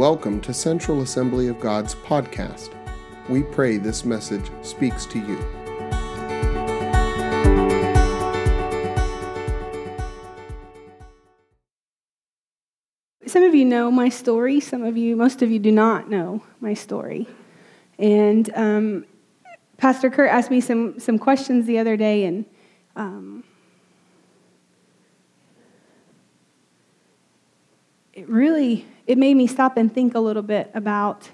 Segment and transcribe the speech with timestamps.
[0.00, 2.70] Welcome to Central Assembly of God's podcast.
[3.28, 5.36] We pray this message speaks to you.
[13.26, 14.58] Some of you know my story.
[14.58, 17.28] Some of you, most of you, do not know my story.
[17.98, 19.04] And um,
[19.76, 22.46] Pastor Kurt asked me some, some questions the other day, and
[22.96, 23.44] um,
[28.20, 31.30] it really it made me stop and think a little bit about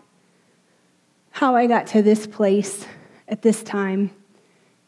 [1.33, 2.87] how I got to this place
[3.27, 4.13] at this time.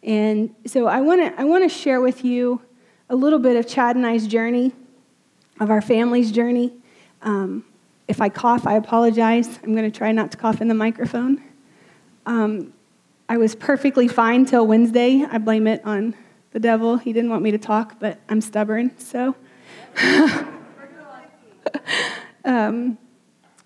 [0.04, 2.62] And so I want to I want to share with you
[3.10, 4.72] a little bit of Chad and I's journey,
[5.58, 6.72] of our family's journey.
[7.22, 7.64] Um,
[8.06, 9.58] if I cough, I apologize.
[9.64, 11.42] I'm going to try not to cough in the microphone.
[12.26, 12.72] Um,
[13.28, 15.26] I was perfectly fine till Wednesday.
[15.28, 16.14] I blame it on
[16.52, 16.96] the devil.
[16.96, 19.34] He didn't want me to talk, but I'm stubborn, so.
[22.44, 22.96] Um,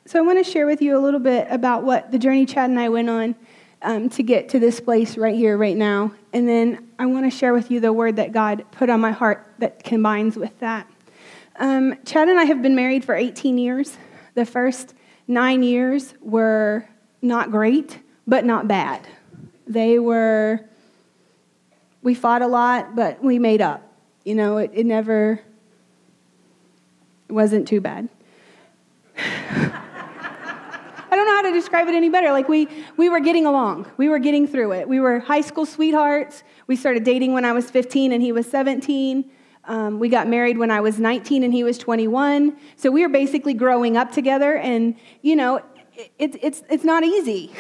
[0.07, 2.69] so I want to share with you a little bit about what the journey Chad
[2.69, 3.37] and I went on
[3.83, 6.13] um, to get to this place right here, right now.
[6.33, 9.13] And then I want to share with you the word that God put on my
[9.13, 10.89] heart that combines with that.
[11.57, 13.97] Um, Chad and I have been married for 18 years.
[14.35, 14.95] The first
[15.29, 16.89] nine years were
[17.21, 19.07] not great, but not bad.
[19.67, 20.61] They were,
[22.03, 23.83] we fought a lot, but we made up.
[24.25, 25.41] You know, it, it never
[27.33, 28.09] wasn't too bad.
[31.13, 32.33] I don't know how to describe it any better.
[32.33, 33.91] Like we we were getting along.
[33.97, 34.89] We were getting through it.
[34.89, 36.43] We were high school sweethearts.
[36.67, 39.31] We started dating when I was 15 and he was 17.
[39.65, 42.57] Um, we got married when I was 19 and he was 21.
[42.77, 44.57] So we were basically growing up together.
[44.57, 45.61] And you know,
[46.19, 47.53] it, it's it's not easy.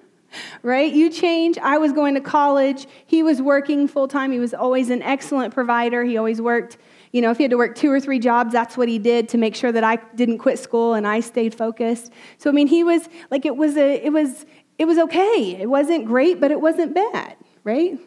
[0.62, 0.92] right?
[0.92, 1.58] You change.
[1.58, 2.86] I was going to college.
[3.06, 4.32] He was working full time.
[4.32, 6.04] He was always an excellent provider.
[6.04, 6.78] He always worked
[7.12, 9.28] you know, if he had to work two or three jobs, that's what he did
[9.30, 12.10] to make sure that I didn't quit school and I stayed focused.
[12.38, 14.46] So I mean, he was like it was a it was
[14.78, 15.56] it was okay.
[15.60, 17.98] It wasn't great, but it wasn't bad, right?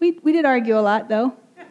[0.00, 1.34] We we did argue a lot though.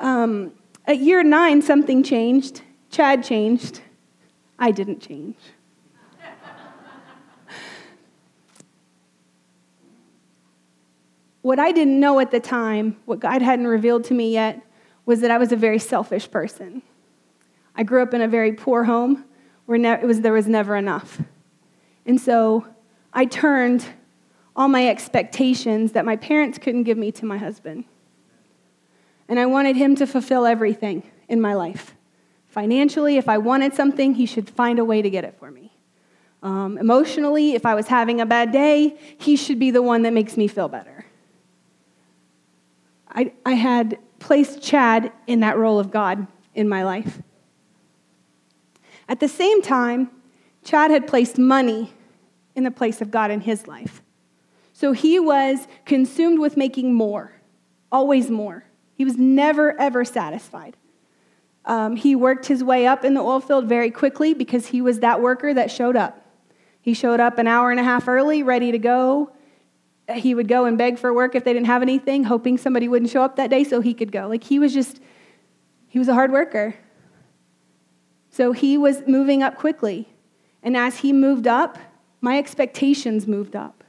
[0.00, 0.52] um,
[0.86, 2.62] at year nine, something changed.
[2.90, 3.80] Chad changed.
[4.58, 5.36] I didn't change.
[11.42, 14.62] What I didn't know at the time, what God hadn't revealed to me yet,
[15.06, 16.82] was that I was a very selfish person.
[17.74, 19.24] I grew up in a very poor home
[19.66, 21.20] where ne- was, there was never enough.
[22.04, 22.66] And so
[23.12, 23.86] I turned
[24.54, 27.84] all my expectations that my parents couldn't give me to my husband.
[29.28, 31.94] And I wanted him to fulfill everything in my life.
[32.48, 35.72] Financially, if I wanted something, he should find a way to get it for me.
[36.42, 40.12] Um, emotionally, if I was having a bad day, he should be the one that
[40.12, 41.04] makes me feel better.
[43.12, 47.22] I, I had placed Chad in that role of God in my life.
[49.08, 50.10] At the same time,
[50.62, 51.92] Chad had placed money
[52.54, 54.02] in the place of God in his life.
[54.72, 57.32] So he was consumed with making more,
[57.90, 58.64] always more.
[58.94, 60.76] He was never, ever satisfied.
[61.64, 65.00] Um, he worked his way up in the oil field very quickly because he was
[65.00, 66.24] that worker that showed up.
[66.80, 69.32] He showed up an hour and a half early, ready to go,
[70.18, 73.10] he would go and beg for work if they didn't have anything, hoping somebody wouldn't
[73.10, 74.28] show up that day so he could go.
[74.28, 75.00] Like he was just,
[75.88, 76.74] he was a hard worker.
[78.30, 80.08] So he was moving up quickly.
[80.62, 81.78] And as he moved up,
[82.20, 83.82] my expectations moved up.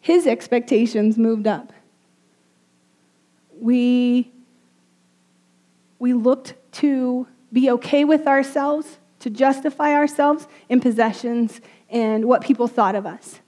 [0.00, 1.72] His expectations moved up.
[3.58, 4.30] We,
[5.98, 11.60] we looked to be okay with ourselves, to justify ourselves in possessions
[11.90, 13.40] and what people thought of us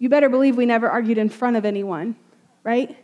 [0.00, 2.16] you better believe we never argued in front of anyone,
[2.64, 2.96] right?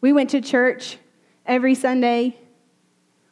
[0.00, 0.96] We went to church
[1.44, 2.38] every Sunday.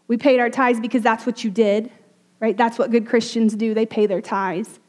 [0.09, 1.93] We paid our tithes because that's what you did,
[2.41, 2.56] right?
[2.56, 3.72] That's what good Christians do.
[3.72, 4.81] They pay their tithes.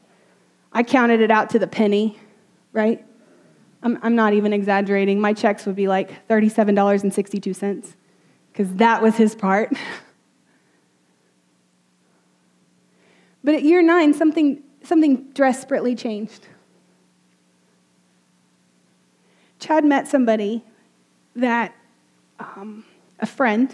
[0.72, 2.18] I counted it out to the penny,
[2.72, 3.04] right?
[3.84, 5.20] I'm, I'm not even exaggerating.
[5.20, 7.94] My checks would be like $37.62
[8.52, 9.72] because that was his part.
[13.44, 16.48] but at year nine, something, something desperately changed.
[19.62, 20.64] Chad met somebody
[21.36, 21.72] that,
[22.40, 22.84] um,
[23.20, 23.72] a friend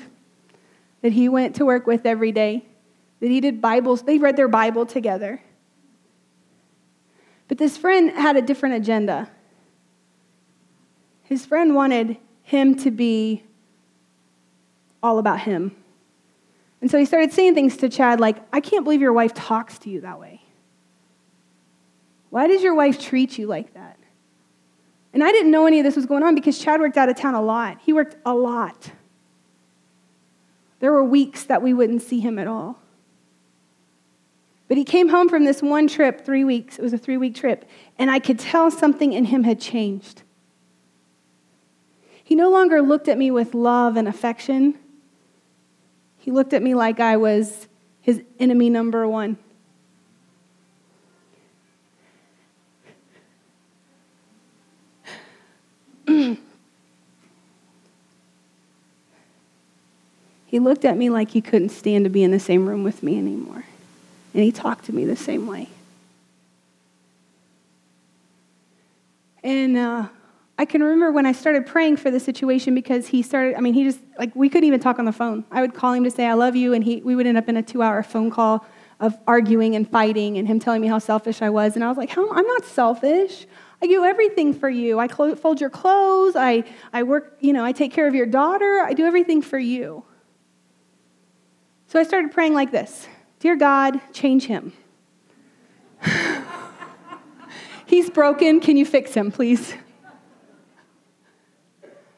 [1.00, 2.67] that he went to work with every day,
[3.20, 5.40] that he did Bibles, they read their Bible together.
[7.49, 9.31] But this friend had a different agenda.
[11.25, 13.43] His friend wanted him to be
[15.02, 15.75] all about him.
[16.82, 19.79] And so he started saying things to Chad like, I can't believe your wife talks
[19.81, 20.43] to you that way.
[22.29, 23.98] Why does your wife treat you like that?
[25.19, 27.17] And I didn't know any of this was going on because Chad worked out of
[27.17, 27.79] town a lot.
[27.85, 28.93] He worked a lot.
[30.79, 32.79] There were weeks that we wouldn't see him at all.
[34.69, 36.79] But he came home from this one trip, three weeks.
[36.79, 37.69] It was a three week trip.
[37.99, 40.23] And I could tell something in him had changed.
[42.23, 44.79] He no longer looked at me with love and affection.
[46.17, 47.67] He looked at me like I was
[48.00, 49.37] his enemy number one.
[60.47, 63.03] He looked at me like he couldn't stand to be in the same room with
[63.03, 63.65] me anymore.
[64.35, 65.69] And he talked to me the same way.
[69.43, 70.09] And uh,
[70.59, 73.75] I can remember when I started praying for the situation because he started, I mean,
[73.75, 75.44] he just, like, we couldn't even talk on the phone.
[75.50, 77.49] I would call him to say, I love you, and he, we would end up
[77.49, 78.67] in a two hour phone call
[79.00, 81.76] of arguing and fighting and him telling me how selfish I was.
[81.76, 83.47] And I was like, how, I'm not selfish.
[83.80, 84.98] I do everything for you.
[84.98, 86.34] I fold your clothes.
[86.34, 88.80] I, I work, you know, I take care of your daughter.
[88.80, 90.04] I do everything for you.
[91.86, 93.06] So I started praying like this
[93.40, 94.72] Dear God, change him.
[97.86, 98.60] He's broken.
[98.60, 99.75] Can you fix him, please?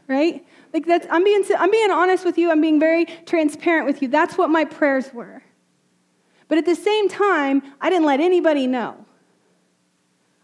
[0.09, 0.45] Right?
[0.73, 2.51] Like that's I'm being I'm being honest with you.
[2.51, 4.09] I'm being very transparent with you.
[4.09, 5.43] That's what my prayers were.
[6.49, 9.07] But at the same time, I didn't let anybody know.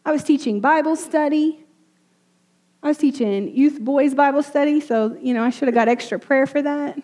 [0.07, 1.67] I was teaching Bible study.
[2.81, 6.17] I was teaching youth boys Bible study, so you know I should have got extra
[6.21, 6.97] prayer for that.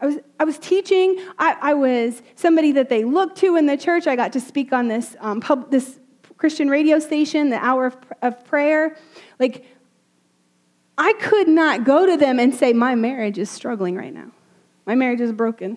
[0.00, 1.18] I was, I was teaching.
[1.38, 4.06] I, I was somebody that they looked to in the church.
[4.06, 5.98] I got to speak on this, um, pub, this
[6.38, 8.96] Christian radio station, the hour of, of prayer.
[9.38, 9.66] Like,
[10.96, 14.30] I could not go to them and say, My marriage is struggling right now.
[14.86, 15.76] My marriage is broken.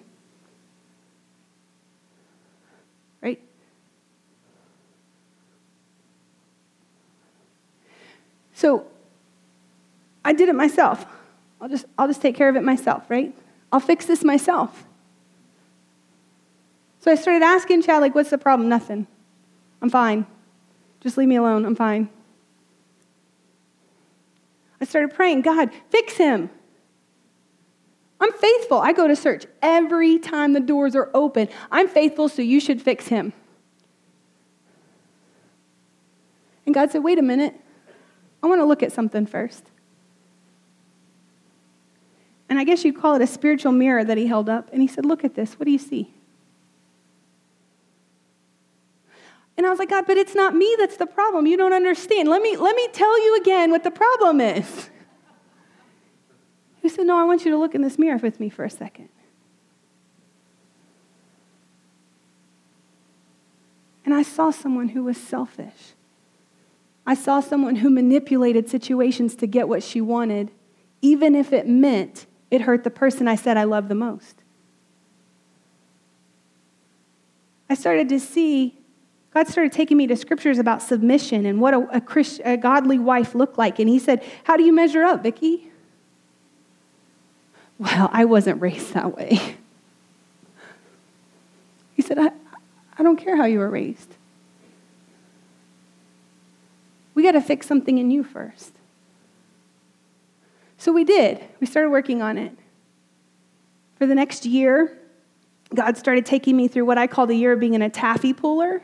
[8.58, 8.88] So
[10.26, 11.06] I did it myself.
[11.62, 13.32] I'll just, I'll just take care of it myself, right?
[13.72, 14.84] I'll fix this myself.
[17.02, 18.68] So I started asking Chad, like, what's the problem?
[18.68, 19.06] Nothing.
[19.80, 20.26] I'm fine.
[21.02, 21.66] Just leave me alone.
[21.66, 22.10] I'm fine.
[24.82, 26.50] I started praying, God, fix him.
[28.20, 28.80] I'm faithful.
[28.80, 31.48] I go to search every time the doors are open.
[31.70, 33.34] I'm faithful, so you should fix him.
[36.66, 37.54] And God said, wait a minute.
[38.42, 39.64] I want to look at something first.
[42.50, 44.70] And I guess you'd call it a spiritual mirror that he held up.
[44.72, 45.60] And he said, Look at this.
[45.60, 46.14] What do you see?
[49.58, 51.48] And I was like, God, but it's not me that's the problem.
[51.48, 52.30] You don't understand.
[52.30, 54.90] Let me, let me tell you again what the problem is.
[56.82, 58.70] He said, No, I want you to look in this mirror with me for a
[58.70, 59.10] second.
[64.06, 65.96] And I saw someone who was selfish.
[67.08, 70.52] I saw someone who manipulated situations to get what she wanted,
[71.02, 74.44] even if it meant it hurt the person I said I love the most.
[77.70, 78.78] I started to see,
[79.34, 83.00] God started taking me to scriptures about submission and what a, a, Christ, a godly
[83.00, 83.80] wife looked like.
[83.80, 85.72] And He said, How do you measure up, Vicki?
[87.80, 89.56] Well, I wasn't raised that way.
[91.96, 92.32] He said, I,
[92.98, 94.16] I don't care how you were raised.
[97.18, 98.74] We got to fix something in you first.
[100.78, 101.44] So we did.
[101.60, 102.56] We started working on it.
[103.96, 104.96] For the next year,
[105.74, 108.34] God started taking me through what I call the year of being in a taffy
[108.34, 108.84] puller,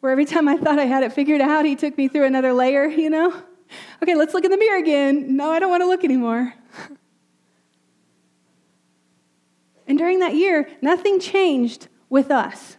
[0.00, 2.52] where every time I thought I had it figured out, He took me through another
[2.52, 3.32] layer, you know?
[4.02, 5.36] Okay, let's look in the mirror again.
[5.36, 6.54] No, I don't want to look anymore.
[9.86, 12.76] And during that year, nothing changed with us.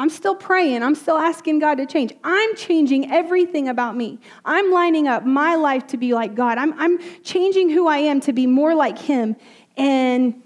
[0.00, 0.82] I'm still praying.
[0.82, 2.14] I'm still asking God to change.
[2.24, 4.18] I'm changing everything about me.
[4.46, 6.56] I'm lining up my life to be like God.
[6.56, 9.36] I'm, I'm changing who I am to be more like Him.
[9.76, 10.42] And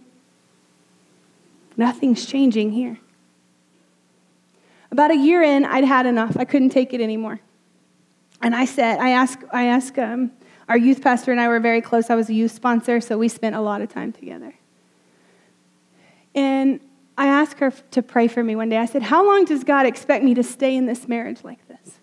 [1.76, 2.98] nothing's changing here.
[4.90, 6.36] About a year in, I'd had enough.
[6.36, 7.38] I couldn't take it anymore.
[8.42, 10.32] And I said, I asked, I asked um,
[10.68, 12.10] our youth pastor and I were very close.
[12.10, 14.52] I was a youth sponsor, so we spent a lot of time together.
[16.34, 16.80] And
[17.16, 18.78] I asked her to pray for me one day.
[18.78, 22.00] I said, How long does God expect me to stay in this marriage like this?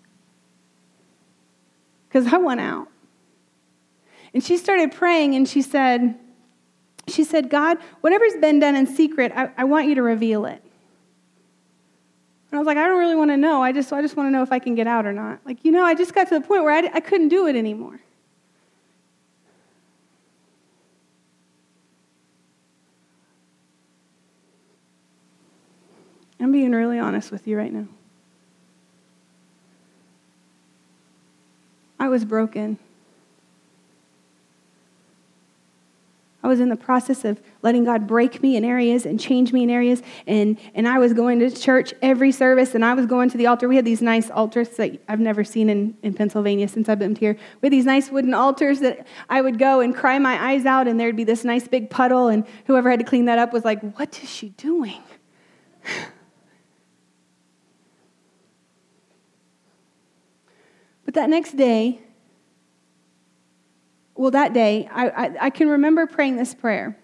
[2.07, 2.87] Because I want out.
[4.33, 6.17] And she started praying and she said,
[7.07, 10.61] she said, God, whatever's been done in secret, I, I want you to reveal it.
[12.51, 13.63] And I was like, I don't really want to know.
[13.63, 15.39] I just, I just want to know if I can get out or not.
[15.45, 17.55] Like, you know, I just got to the point where I, I couldn't do it
[17.55, 17.99] anymore.
[26.41, 27.85] I'm being really honest with you right now.
[31.99, 32.79] I was broken.
[36.41, 39.61] I was in the process of letting God break me in areas and change me
[39.61, 40.01] in areas.
[40.25, 43.45] And, and I was going to church every service and I was going to the
[43.45, 43.67] altar.
[43.67, 47.15] We had these nice altars that I've never seen in, in Pennsylvania since I've been
[47.15, 47.37] here.
[47.61, 50.87] We had these nice wooden altars that I would go and cry my eyes out
[50.87, 52.29] and there'd be this nice big puddle.
[52.29, 55.03] And whoever had to clean that up was like, What is she doing?
[61.11, 61.99] But that next day,
[64.15, 66.97] well, that day, I, I, I can remember praying this prayer.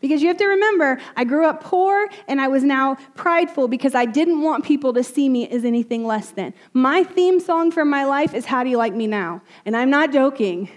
[0.00, 3.94] Because you have to remember, I grew up poor and I was now prideful because
[3.94, 6.54] I didn't want people to see me as anything less than.
[6.72, 9.42] My theme song for my life is How Do You Like Me Now?
[9.66, 10.70] And I'm not joking.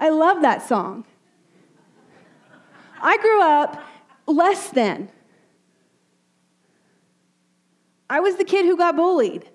[0.00, 1.04] I love that song.
[3.02, 3.84] I grew up
[4.26, 5.10] less than.
[8.08, 9.50] I was the kid who got bullied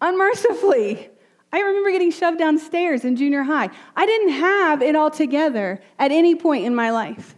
[0.00, 1.10] unmercifully.
[1.52, 3.70] I remember getting shoved downstairs in junior high.
[3.96, 7.34] I didn't have it all together at any point in my life.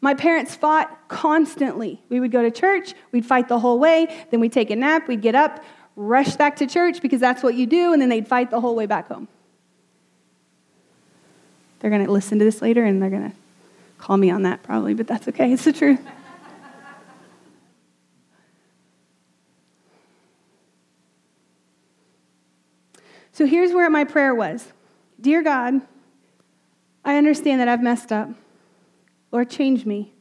[0.00, 2.02] My parents fought constantly.
[2.08, 5.08] We would go to church, we'd fight the whole way, then we'd take a nap,
[5.08, 5.64] we'd get up,
[5.96, 8.76] rush back to church because that's what you do, and then they'd fight the whole
[8.76, 9.26] way back home.
[11.80, 13.36] They're going to listen to this later and they're going to
[13.98, 15.52] call me on that probably, but that's okay.
[15.52, 16.00] It's the truth.
[23.38, 24.72] So here's where my prayer was
[25.20, 25.80] Dear God,
[27.04, 28.30] I understand that I've messed up.
[29.30, 30.12] Lord, change me.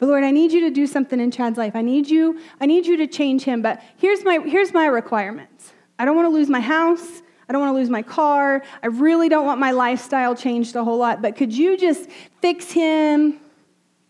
[0.00, 1.76] But Lord, I need you to do something in Chad's life.
[1.76, 3.62] I need you, I need you to change him.
[3.62, 5.72] But here's my, here's my requirements.
[5.96, 7.22] I don't want to lose my house.
[7.48, 8.64] I don't want to lose my car.
[8.82, 11.22] I really don't want my lifestyle changed a whole lot.
[11.22, 12.10] But could you just
[12.42, 13.38] fix him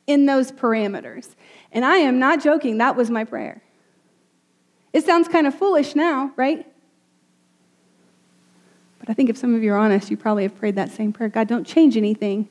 [0.06, 1.34] in those parameters?
[1.72, 2.78] And I am not joking.
[2.78, 3.60] That was my prayer.
[4.94, 6.66] It sounds kind of foolish now, right?
[9.08, 11.14] But I think if some of you are honest, you probably have prayed that same
[11.14, 12.46] prayer God, don't change anything,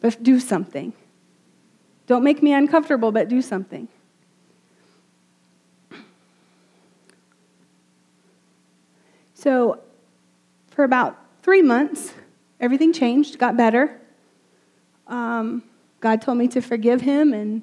[0.00, 0.92] but do something.
[2.08, 3.86] Don't make me uncomfortable, but do something.
[9.34, 9.78] So,
[10.72, 12.14] for about three months,
[12.58, 14.00] everything changed, got better.
[15.06, 15.62] Um,
[16.00, 17.62] God told me to forgive him, and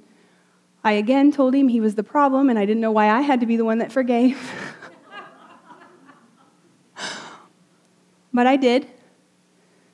[0.82, 3.42] I again told him he was the problem, and I didn't know why I had
[3.42, 4.40] to be the one that forgave.
[8.34, 8.88] But I did.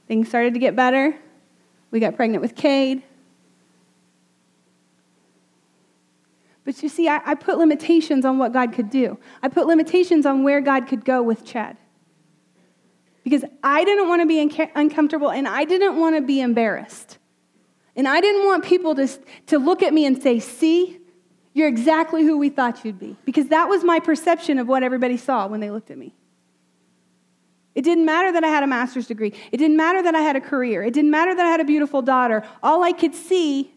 [0.08, 1.16] Things started to get better.
[1.92, 3.04] We got pregnant with Cade.
[6.64, 9.20] But you see, I, I, put limitations on what God could do.
[9.44, 11.78] I put limitations on where God could go with Chad.
[13.24, 17.20] Because I didn't want to be uncomfortable and I didn't want to be embarrassed.
[17.96, 19.08] And I didn't want people to,
[19.48, 21.00] to look at me and say, See,
[21.54, 23.16] you're exactly who we thought you'd be.
[23.26, 26.14] Because that was my perception of what everybody saw when they looked at me.
[27.76, 29.34] It didn't matter that I had a master's degree.
[29.52, 30.82] It didn't matter that I had a career.
[30.82, 32.44] It didn't matter that I had a beautiful daughter.
[32.64, 33.72] All I could see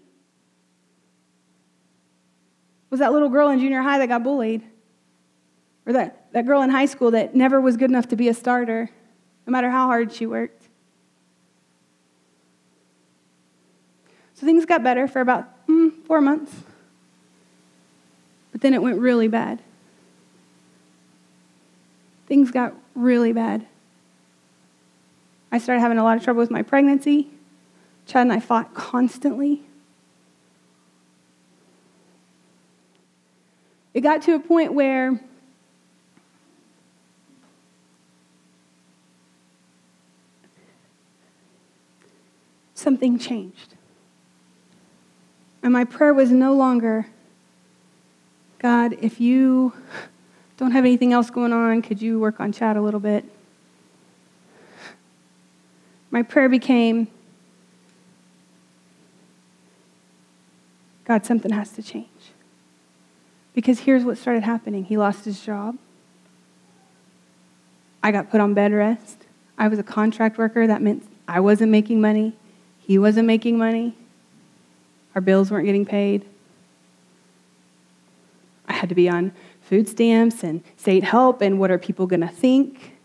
[2.90, 4.62] was that little girl in junior high that got bullied,
[5.84, 8.34] or that, that girl in high school that never was good enough to be a
[8.34, 8.88] starter,
[9.46, 10.68] no matter how hard she worked.
[14.34, 16.54] So things got better for about mm, four months.
[18.52, 19.60] But then it went really bad.
[22.28, 23.66] Things got really bad.
[25.50, 27.28] I started having a lot of trouble with my pregnancy.
[28.06, 29.62] Chad and I fought constantly.
[33.94, 35.20] It got to a point where
[42.74, 43.74] something changed.
[45.62, 47.08] And my prayer was no longer,
[48.58, 49.72] God, if you
[50.56, 53.24] don't have anything else going on, could you work on Chad a little bit?
[56.10, 57.08] My prayer became
[61.08, 62.06] God, something has to change.
[63.54, 65.78] Because here's what started happening he lost his job.
[68.02, 69.24] I got put on bed rest.
[69.56, 70.66] I was a contract worker.
[70.66, 72.34] That meant I wasn't making money.
[72.78, 73.94] He wasn't making money.
[75.14, 76.24] Our bills weren't getting paid.
[78.68, 82.20] I had to be on food stamps and state help, and what are people going
[82.20, 82.97] to think?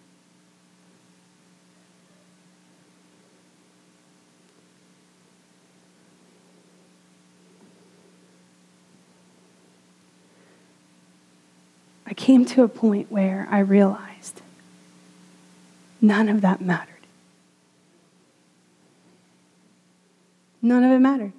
[12.23, 14.41] Came to a point where I realized
[15.99, 17.05] none of that mattered.
[20.61, 21.33] None of it mattered.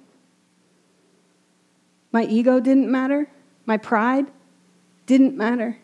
[2.11, 3.27] My ego didn't matter.
[3.65, 4.27] My pride
[5.07, 5.77] didn't matter.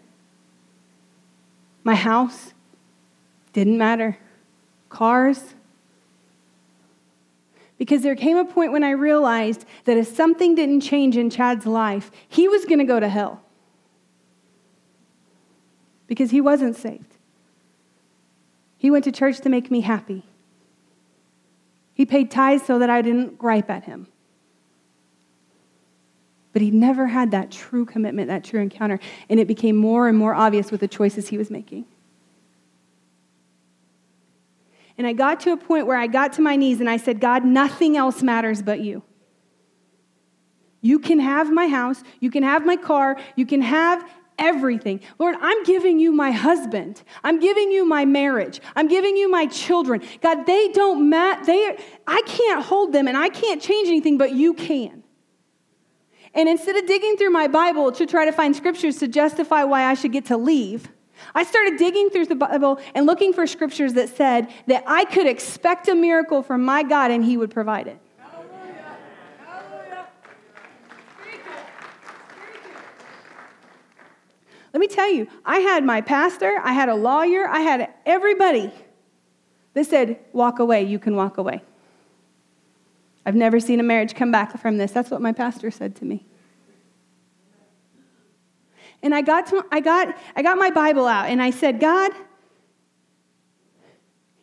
[1.84, 2.54] My house
[3.54, 4.20] didn't matter.
[4.90, 5.56] Cars.
[7.80, 11.66] Because there came a point when I realized that if something didn't change in Chad's
[11.66, 13.42] life, he was going to go to hell.
[16.12, 17.16] Because he wasn't saved.
[18.78, 20.24] He went to church to make me happy.
[21.94, 24.08] He paid tithes so that I didn't gripe at him.
[26.52, 29.00] But he never had that true commitment, that true encounter.
[29.30, 31.86] And it became more and more obvious with the choices he was making.
[34.98, 37.22] And I got to a point where I got to my knees and I said,
[37.22, 39.02] God, nothing else matters but you.
[40.82, 44.04] You can have my house, you can have my car, you can have
[44.42, 45.00] everything.
[45.20, 47.02] Lord, I'm giving you my husband.
[47.24, 48.60] I'm giving you my marriage.
[48.76, 50.02] I'm giving you my children.
[50.22, 51.46] God, they don't matter.
[51.46, 55.04] They I can't hold them and I can't change anything, but you can.
[56.34, 59.84] And instead of digging through my Bible to try to find scriptures to justify why
[59.84, 60.90] I should get to leave,
[61.36, 65.28] I started digging through the Bible and looking for scriptures that said that I could
[65.28, 68.00] expect a miracle from my God and He would provide it.
[74.74, 78.72] Let me tell you, I had my pastor, I had a lawyer, I had everybody
[79.74, 81.62] that said, walk away, you can walk away.
[83.26, 84.92] I've never seen a marriage come back from this.
[84.92, 86.26] That's what my pastor said to me.
[89.04, 92.12] And I got, to, I, got, I got my Bible out and I said, God,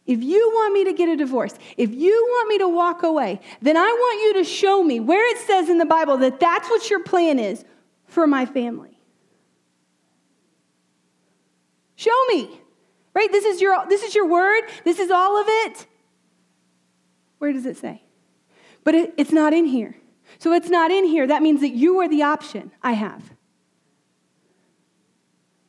[0.06, 3.40] if you want me to get a divorce, if you want me to walk away,
[3.60, 6.68] then I want you to show me where it says in the Bible that that's
[6.70, 7.64] what your plan is
[8.06, 8.97] for my family.
[11.98, 12.48] Show me.
[13.12, 13.30] Right?
[13.32, 14.62] This is your this is your word.
[14.84, 15.86] This is all of it.
[17.38, 18.02] Where does it say?
[18.84, 19.96] But it, it's not in here.
[20.38, 21.26] So it's not in here.
[21.26, 23.32] That means that you are the option I have.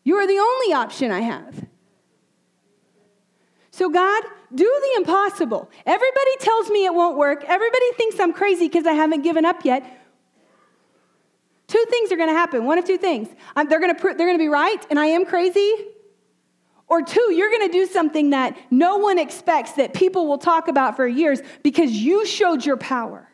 [0.04, 1.66] You are the only option I have.
[3.72, 5.72] So, God, do the impossible.
[5.84, 7.44] Everybody tells me it won't work.
[7.48, 9.84] Everybody thinks I'm crazy because I haven't given up yet.
[11.66, 12.66] Two things are going to happen.
[12.66, 13.30] One of two things.
[13.56, 15.74] They're going to they're going to be right, and I am crazy.
[16.90, 20.68] Or two, you're going to do something that no one expects that people will talk
[20.68, 23.30] about for years because you showed your power.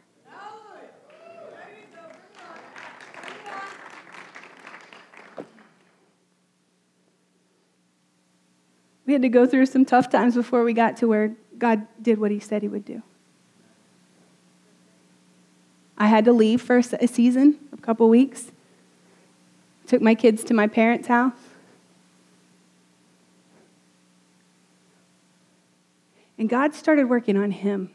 [9.05, 12.19] We had to go through some tough times before we got to where God did
[12.19, 13.01] what He said He would do.
[15.97, 18.51] I had to leave for a season, a couple weeks.
[19.87, 21.31] Took my kids to my parents' house.
[26.37, 27.89] And God started working on him.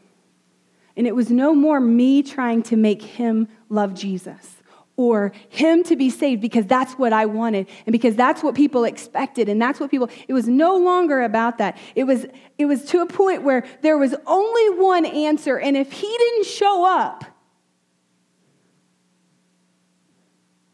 [0.97, 4.57] And it was no more me trying to make him love Jesus
[4.97, 8.83] or him to be saved because that's what I wanted and because that's what people
[8.83, 11.77] expected and that's what people it was no longer about that.
[11.95, 12.25] It was
[12.57, 15.57] it was to a point where there was only one answer.
[15.57, 17.23] And if he didn't show up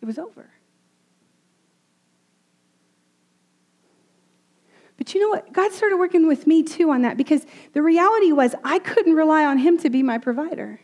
[0.01, 0.49] it was over
[5.07, 5.53] But you know what?
[5.53, 9.45] God started working with me too on that because the reality was I couldn't rely
[9.45, 10.81] on Him to be my provider.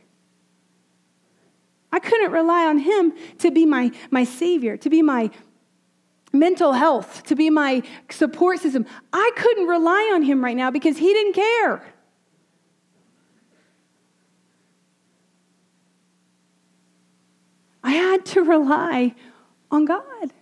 [1.91, 5.29] I couldn't rely on him to be my, my savior, to be my
[6.31, 8.87] mental health, to be my support system.
[9.13, 11.83] I couldn't rely on him right now because he didn't care.
[17.83, 19.13] I had to rely
[19.69, 20.33] on God.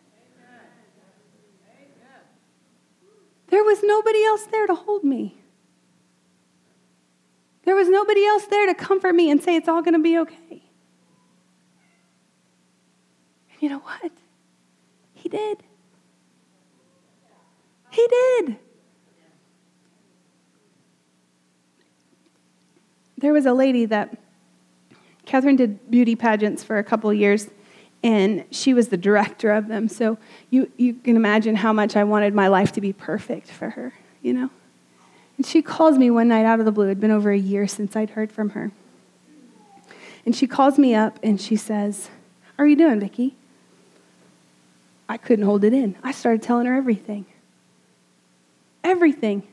[3.51, 5.37] There was nobody else there to hold me.
[7.65, 10.17] There was nobody else there to comfort me and say it's all going to be
[10.17, 10.63] okay.
[13.51, 14.11] And you know what?
[15.13, 15.61] He did.
[17.91, 18.55] He did.
[23.17, 24.17] There was a lady that
[25.25, 27.49] Catherine did beauty pageants for a couple years,
[28.03, 29.87] and she was the director of them.
[29.87, 30.17] So
[30.49, 33.93] you, you can imagine how much I wanted my life to be perfect for her,
[34.21, 34.49] you know?
[35.37, 36.85] And she calls me one night out of the blue.
[36.85, 38.71] It had been over a year since I'd heard from her.
[40.25, 42.09] And she calls me up and she says,
[42.57, 43.35] How are you doing, Vicki?
[45.09, 45.95] I couldn't hold it in.
[46.03, 47.25] I started telling her everything.
[48.83, 49.43] Everything.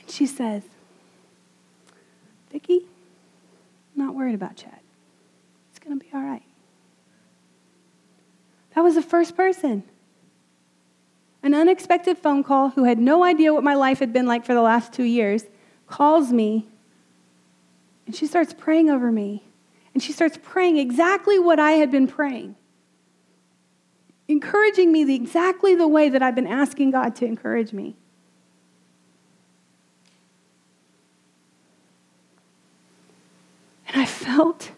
[0.00, 0.62] And she says,
[2.50, 2.86] Vicki,
[3.94, 4.79] not worried about Chad.
[5.90, 6.44] Going to be all right.
[8.76, 9.82] That was the first person.
[11.42, 14.54] An unexpected phone call who had no idea what my life had been like for
[14.54, 15.46] the last two years
[15.88, 16.68] calls me
[18.06, 19.42] and she starts praying over me.
[19.92, 22.54] And she starts praying exactly what I had been praying
[24.28, 27.96] encouraging me the, exactly the way that I've been asking God to encourage me.
[33.88, 34.70] And I felt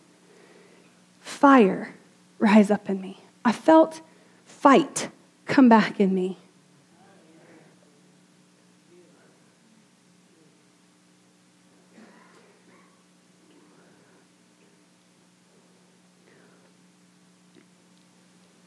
[1.42, 1.92] fire
[2.38, 3.18] rise up in me.
[3.44, 4.00] I felt
[4.46, 5.09] fight
[5.44, 6.38] come back in me.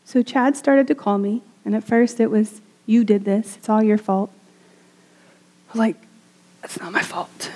[0.03, 3.69] So Chad started to call me, and at first it was, You did this, it's
[3.69, 4.31] all your fault.
[5.69, 5.95] I was like,
[6.61, 7.49] That's not my fault.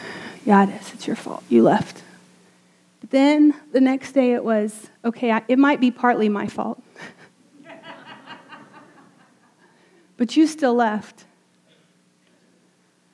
[0.45, 1.43] Yeah, it is, it's your fault.
[1.49, 2.03] You left.
[2.99, 6.81] But then the next day it was, Okay, I, it might be partly my fault.
[10.17, 11.25] but you still left.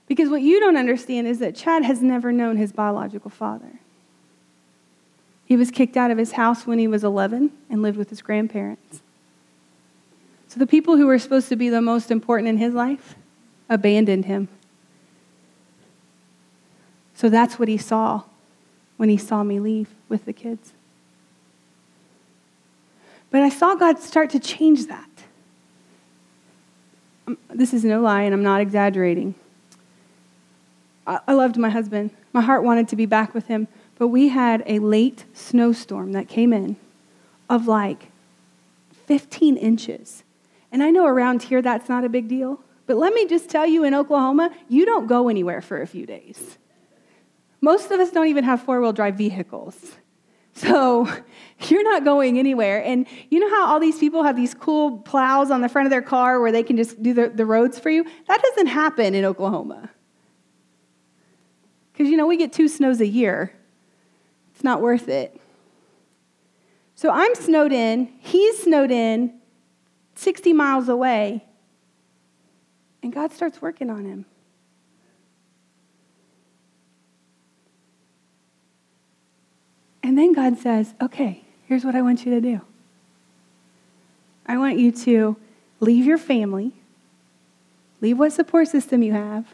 [0.08, 3.80] Because what you don't understand is that Chad has never known his biological father.
[5.45, 8.21] He was kicked out of his house when he was 11 and lived with his
[8.21, 9.02] grandparents.
[10.48, 13.15] So the people who were supposed to be the most important in his life
[13.69, 14.48] abandoned him.
[17.13, 18.24] So that's what he saw
[18.97, 20.73] when he saw me leave with the kids.
[23.31, 25.10] But I saw God start to change that.
[27.27, 29.36] Um, this is no lie, and I'm not exaggerating.
[31.08, 32.12] I loved my husband.
[32.34, 33.67] My heart wanted to be back with him,
[33.99, 36.77] but we had a late snowstorm that came in
[37.47, 38.08] of like
[39.05, 40.23] 15 inches.
[40.71, 43.67] And I know around here that's not a big deal, but let me just tell
[43.67, 46.58] you in Oklahoma, you don't go anywhere for a few days.
[47.65, 49.95] Most of us don't even have four wheel drive vehicles.
[50.54, 51.12] So
[51.67, 52.84] you're not going anywhere.
[52.84, 55.89] And you know how all these people have these cool plows on the front of
[55.89, 58.06] their car where they can just do the, the roads for you?
[58.28, 59.89] That doesn't happen in Oklahoma.
[61.91, 63.51] Because, you know, we get two snows a year.
[64.54, 65.41] It's not worth it.
[66.93, 69.39] So I'm snowed in, he's snowed in,
[70.13, 71.43] 60 miles away,
[73.01, 74.25] and God starts working on him.
[80.06, 82.62] And then God says, okay, here's what I want you to do.
[84.46, 85.36] I want you to
[85.80, 86.74] leave your family,
[88.02, 89.48] leave what support system you have.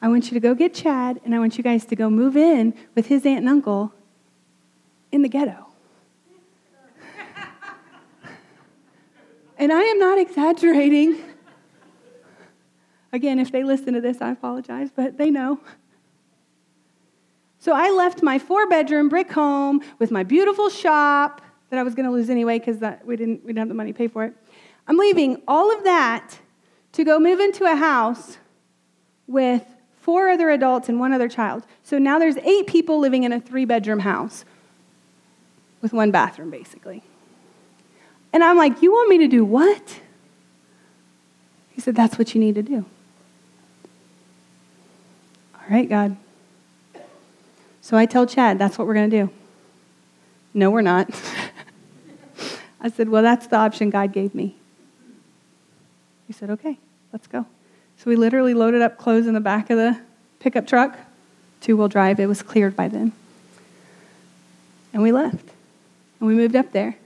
[0.00, 2.38] I want you to go get Chad, and I want you guys to go move
[2.38, 3.92] in with his aunt and uncle
[5.12, 5.66] in the ghetto.
[9.58, 11.18] And I am not exaggerating.
[13.12, 15.60] Again, if they listen to this, I apologize, but they know.
[17.60, 21.94] So I left my four bedroom brick home with my beautiful shop that I was
[21.94, 24.24] going to lose anyway because we didn't, we didn't have the money to pay for
[24.24, 24.34] it.
[24.88, 26.38] I'm leaving all of that
[26.92, 28.38] to go move into a house
[29.26, 29.62] with
[30.00, 31.62] four other adults and one other child.
[31.84, 34.44] So now there's eight people living in a three bedroom house
[35.82, 37.02] with one bathroom, basically.
[38.32, 40.00] And I'm like, You want me to do what?
[41.72, 42.86] He said, That's what you need to do.
[45.54, 46.16] All right, God.
[47.80, 49.30] So I tell Chad, That's what we're going to do.
[50.52, 51.10] No, we're not.
[52.80, 54.56] I said, Well, that's the option God gave me.
[56.26, 56.78] He said, Okay,
[57.12, 57.46] let's go.
[57.96, 60.00] So we literally loaded up clothes in the back of the
[60.38, 60.98] pickup truck,
[61.60, 62.18] two wheel drive.
[62.18, 63.12] It was cleared by then.
[64.92, 65.50] And we left.
[66.18, 66.96] And we moved up there.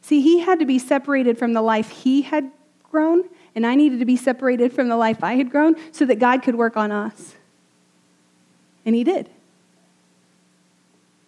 [0.00, 2.50] See, he had to be separated from the life he had
[2.90, 3.24] grown,
[3.54, 6.42] and I needed to be separated from the life I had grown so that God
[6.42, 7.34] could work on us.
[8.84, 9.30] And he did.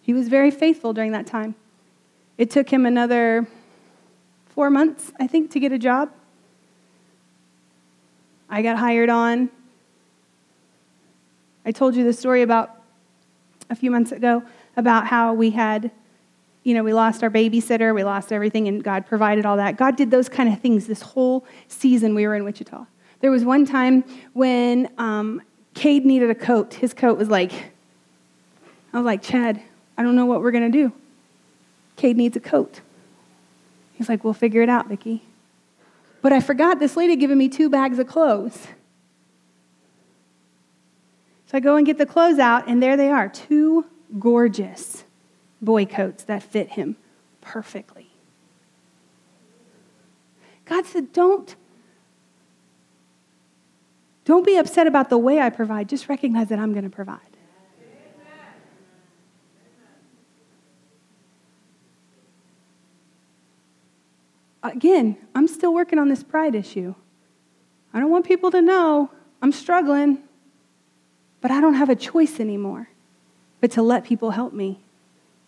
[0.01, 1.55] He was very faithful during that time.
[2.37, 3.47] It took him another
[4.47, 6.11] four months, I think, to get a job.
[8.49, 9.49] I got hired on.
[11.65, 12.81] I told you the story about
[13.69, 14.43] a few months ago
[14.77, 15.91] about how we had
[16.65, 19.77] you know, we lost our babysitter, we lost everything, and God provided all that.
[19.77, 22.87] God did those kind of things this whole season we were in Wichita.
[23.19, 25.43] There was one time when um,
[25.75, 26.73] Cade needed a coat.
[26.73, 27.51] His coat was like,
[28.91, 29.61] I was like, Chad,
[29.97, 30.91] I don't know what we're going to do.
[31.97, 32.81] Cade needs a coat.
[33.93, 35.21] He's like, we'll figure it out, Vicki.
[36.21, 38.67] But I forgot this lady giving me two bags of clothes.
[41.47, 43.85] So I go and get the clothes out, and there they are, two
[44.17, 45.03] gorgeous
[45.61, 46.95] boy coats that fit him
[47.41, 48.09] perfectly.
[50.65, 51.55] God said, Don't.
[54.25, 55.87] Don't be upset about the way I provide.
[55.87, 57.19] Just recognize that I'm going to provide.
[64.63, 66.95] Again, I'm still working on this pride issue.
[67.93, 69.11] I don't want people to know
[69.41, 70.23] I'm struggling,
[71.39, 72.89] but I don't have a choice anymore
[73.61, 74.79] but to let people help me.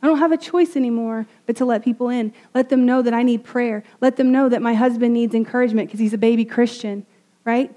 [0.02, 2.32] I don't have a choice anymore but to let people in.
[2.54, 3.84] Let them know that I need prayer.
[4.02, 7.06] Let them know that my husband needs encouragement because he's a baby Christian,
[7.44, 7.74] right?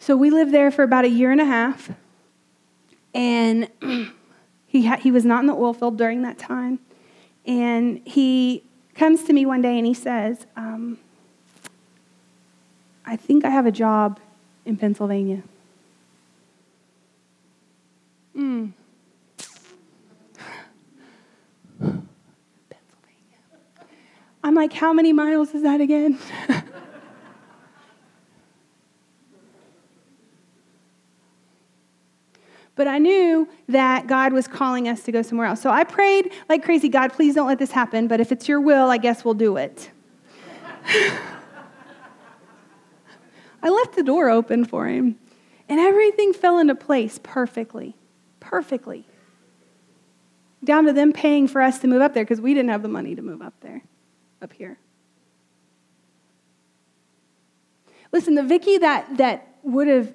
[0.00, 1.90] So we lived there for about a year and a half.
[3.12, 3.68] And
[4.66, 6.80] he, ha- he was not in the oil field during that time.
[7.44, 10.98] And he comes to me one day and he says, um,
[13.04, 14.18] I think I have a job
[14.64, 15.42] in Pennsylvania.
[18.34, 18.72] Mm.
[21.78, 22.00] Pennsylvania.
[24.42, 26.18] I'm like, how many miles is that again?
[32.76, 35.60] but I knew that God was calling us to go somewhere else.
[35.60, 38.60] So I prayed like crazy God, please don't let this happen, but if it's your
[38.60, 39.90] will, I guess we'll do it.
[43.62, 45.18] I left the door open for him,
[45.68, 47.94] and everything fell into place perfectly.
[48.40, 49.06] Perfectly.
[50.64, 52.88] Down to them paying for us to move up there because we didn't have the
[52.88, 53.82] money to move up there,
[54.40, 54.78] up here.
[58.12, 60.14] Listen, the Vicky that, that would have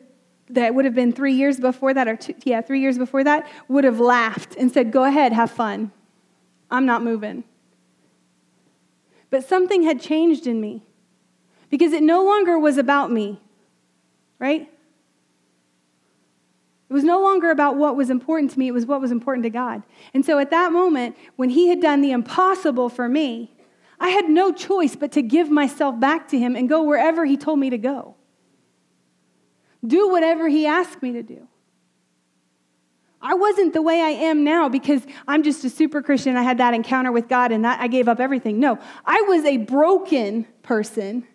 [0.49, 3.47] that would have been three years before that, or two, yeah, three years before that,
[3.67, 5.91] would have laughed and said, Go ahead, have fun.
[6.69, 7.43] I'm not moving.
[9.29, 10.83] But something had changed in me
[11.69, 13.39] because it no longer was about me,
[14.39, 14.69] right?
[16.89, 19.43] It was no longer about what was important to me, it was what was important
[19.43, 19.83] to God.
[20.13, 23.51] And so at that moment, when He had done the impossible for me,
[23.99, 27.35] I had no choice but to give myself back to Him and go wherever He
[27.35, 28.15] told me to go.
[29.85, 31.47] Do whatever He asked me to do.
[33.21, 36.37] I wasn't the way I am now because I'm just a super Christian.
[36.37, 38.59] I had that encounter with God and that I gave up everything.
[38.59, 41.25] No, I was a broken person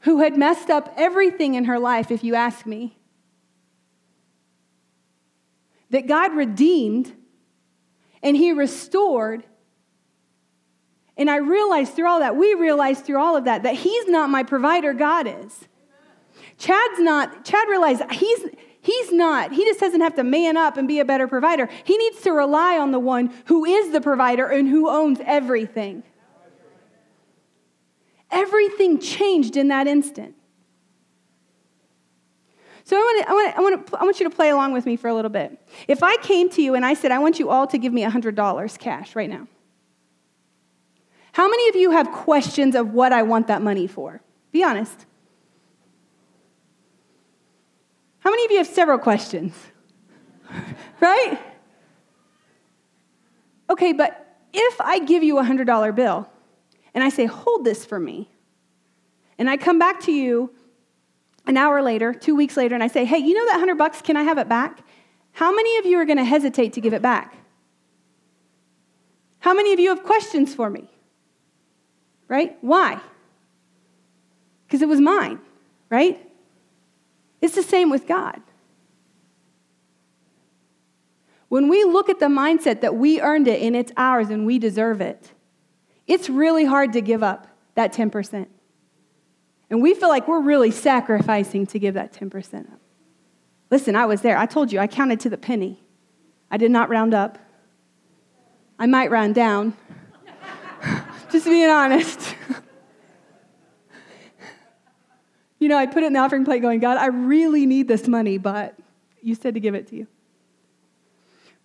[0.00, 2.98] who had messed up everything in her life, if you ask me.
[5.90, 7.12] That God redeemed
[8.22, 9.44] and He restored.
[11.16, 14.28] And I realized through all that, we realized through all of that, that He's not
[14.28, 15.68] my provider, God is.
[16.60, 18.44] Chad's not, Chad realized he's,
[18.82, 21.70] he's not, he just doesn't have to man up and be a better provider.
[21.84, 26.02] He needs to rely on the one who is the provider and who owns everything.
[28.30, 30.34] Everything changed in that instant.
[32.84, 34.50] So I want, to, I, want to, I, want to, I want you to play
[34.50, 35.58] along with me for a little bit.
[35.88, 38.02] If I came to you and I said, I want you all to give me
[38.04, 39.48] $100 cash right now,
[41.32, 44.20] how many of you have questions of what I want that money for?
[44.52, 45.06] Be honest.
[48.20, 49.54] How many of you have several questions?
[51.00, 51.38] right?
[53.68, 56.28] Okay, but if I give you a $100 bill
[56.94, 58.28] and I say, hold this for me,
[59.38, 60.52] and I come back to you
[61.46, 64.02] an hour later, two weeks later, and I say, hey, you know that 100 bucks,
[64.02, 64.80] can I have it back?
[65.32, 67.34] How many of you are going to hesitate to give it back?
[69.38, 70.90] How many of you have questions for me?
[72.28, 72.56] Right?
[72.60, 73.00] Why?
[74.66, 75.40] Because it was mine,
[75.88, 76.29] right?
[77.40, 78.40] It's the same with God.
[81.48, 84.58] When we look at the mindset that we earned it and it's ours and we
[84.58, 85.32] deserve it,
[86.06, 88.46] it's really hard to give up that 10%.
[89.68, 92.80] And we feel like we're really sacrificing to give that 10% up.
[93.70, 94.36] Listen, I was there.
[94.36, 95.82] I told you, I counted to the penny.
[96.50, 97.38] I did not round up.
[98.78, 99.76] I might round down.
[101.32, 102.34] Just being honest.
[105.60, 108.08] you know, I put it in the offering plate going, God, I really need this
[108.08, 108.74] money, but
[109.22, 110.06] you said to give it to you.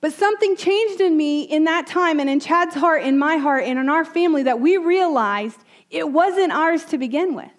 [0.02, 3.64] But something changed in me in that time and in Chad's heart, in my heart,
[3.64, 5.58] and in our family that we realized
[5.90, 7.50] it wasn't ours to begin with.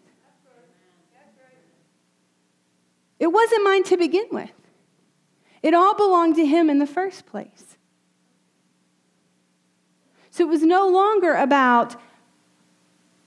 [3.19, 4.53] It wasn't mine to begin with.
[5.63, 7.79] It all belonged to him in the first place.
[10.31, 11.97] So it was no longer about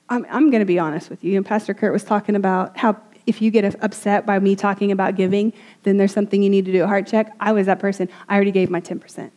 [0.10, 1.38] I'm, I'm going to be honest with you.
[1.38, 5.16] And Pastor Kurt was talking about how if you get upset by me talking about
[5.16, 7.32] giving, then there's something you need to do a heart check.
[7.40, 8.10] I was that person.
[8.28, 9.30] I already gave my 10%.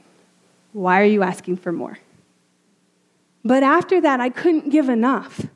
[0.72, 1.98] Why are you asking for more?
[3.44, 5.46] But after that, I couldn't give enough.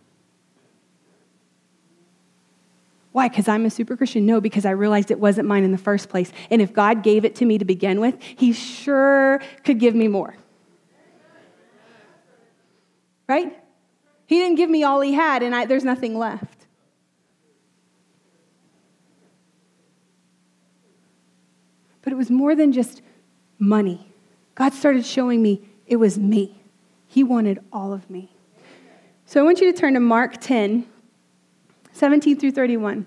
[3.12, 3.28] Why?
[3.28, 4.26] Because I'm a super Christian?
[4.26, 6.30] No, because I realized it wasn't mine in the first place.
[6.50, 10.08] And if God gave it to me to begin with, He sure could give me
[10.08, 10.36] more.
[13.26, 13.56] Right?
[14.26, 16.66] He didn't give me all he had, and I, there's nothing left.
[22.02, 23.02] But it was more than just
[23.58, 24.12] money.
[24.54, 26.60] God started showing me it was me.
[27.06, 28.32] He wanted all of me.
[29.24, 30.86] So I want you to turn to Mark 10,
[31.92, 33.06] 17 through 31.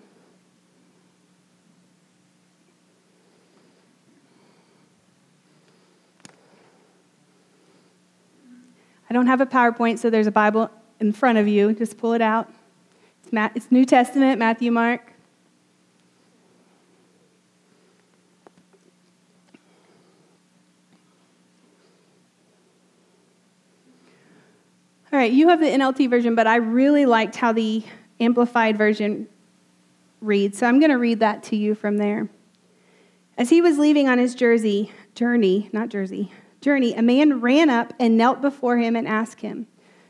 [9.10, 11.74] I don't have a PowerPoint, so there's a Bible in front of you.
[11.74, 12.52] Just pull it out.
[13.24, 15.14] It's, Ma- it's New Testament, Matthew, Mark.
[25.12, 27.84] All right, you have the NLT version, but I really liked how the
[28.20, 29.28] Amplified version
[30.22, 30.60] reads.
[30.60, 32.30] So I'm going to read that to you from there.
[33.36, 36.32] As he was leaving on his jersey, journey, not jersey,
[36.62, 39.66] journey, a man ran up and knelt before him and asked him,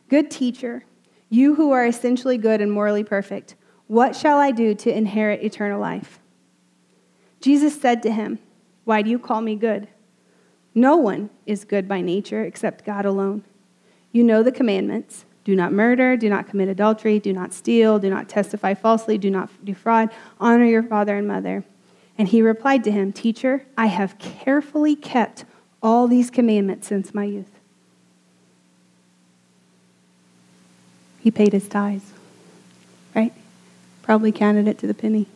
[0.10, 0.84] Good teacher,
[1.30, 5.80] you who are essentially good and morally perfect, what shall I do to inherit eternal
[5.80, 6.20] life?
[7.40, 8.40] Jesus said to him,
[8.86, 9.88] Why do you call me good?
[10.74, 13.44] No one is good by nature except God alone.
[14.12, 18.10] You know the commandments do not murder, do not commit adultery, do not steal, do
[18.10, 21.64] not testify falsely, do not defraud, honor your father and mother.
[22.18, 25.46] And he replied to him, Teacher, I have carefully kept
[25.82, 27.59] all these commandments since my youth.
[31.20, 32.14] He paid his tithes,
[33.16, 33.34] right?
[34.02, 35.28] Probably counted it to the penny.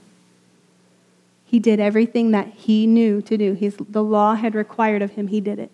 [1.46, 3.54] He did everything that he knew to do.
[3.54, 5.72] His, the law had required of him, he did it.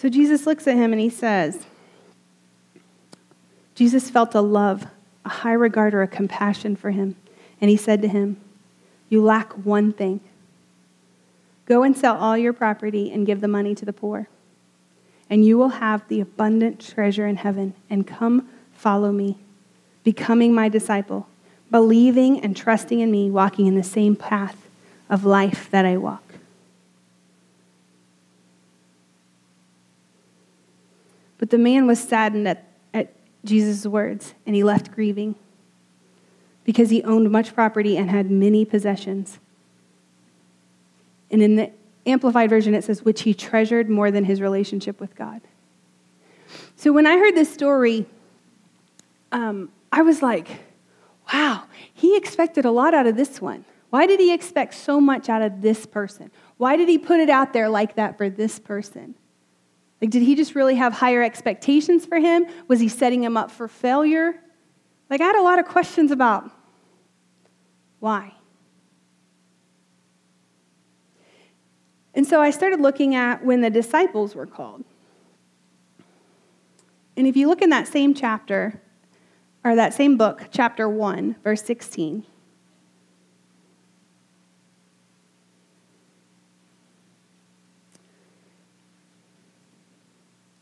[0.00, 1.66] So Jesus looks at him and he says,
[3.74, 4.86] Jesus felt a love,
[5.26, 7.16] a high regard, or a compassion for him.
[7.60, 8.38] And he said to him,
[9.10, 10.20] You lack one thing.
[11.66, 14.26] Go and sell all your property and give the money to the poor,
[15.30, 17.72] and you will have the abundant treasure in heaven.
[17.88, 19.38] And come follow me,
[20.02, 21.28] becoming my disciple,
[21.70, 24.68] believing and trusting in me, walking in the same path
[25.08, 26.24] of life that I walk.
[31.38, 33.14] But the man was saddened at, at
[33.44, 35.36] Jesus' words, and he left grieving
[36.64, 39.38] because he owned much property and had many possessions.
[41.30, 41.70] And in the
[42.06, 45.40] Amplified Version, it says, which he treasured more than his relationship with God.
[46.76, 48.06] So when I heard this story,
[49.32, 50.48] um, I was like,
[51.32, 53.64] wow, he expected a lot out of this one.
[53.90, 56.30] Why did he expect so much out of this person?
[56.56, 59.14] Why did he put it out there like that for this person?
[60.00, 62.46] Like, did he just really have higher expectations for him?
[62.68, 64.40] Was he setting him up for failure?
[65.10, 66.50] Like, I had a lot of questions about
[67.98, 68.32] why.
[72.14, 74.84] And so I started looking at when the disciples were called.
[77.16, 78.80] And if you look in that same chapter,
[79.62, 82.24] or that same book, chapter 1, verse 16,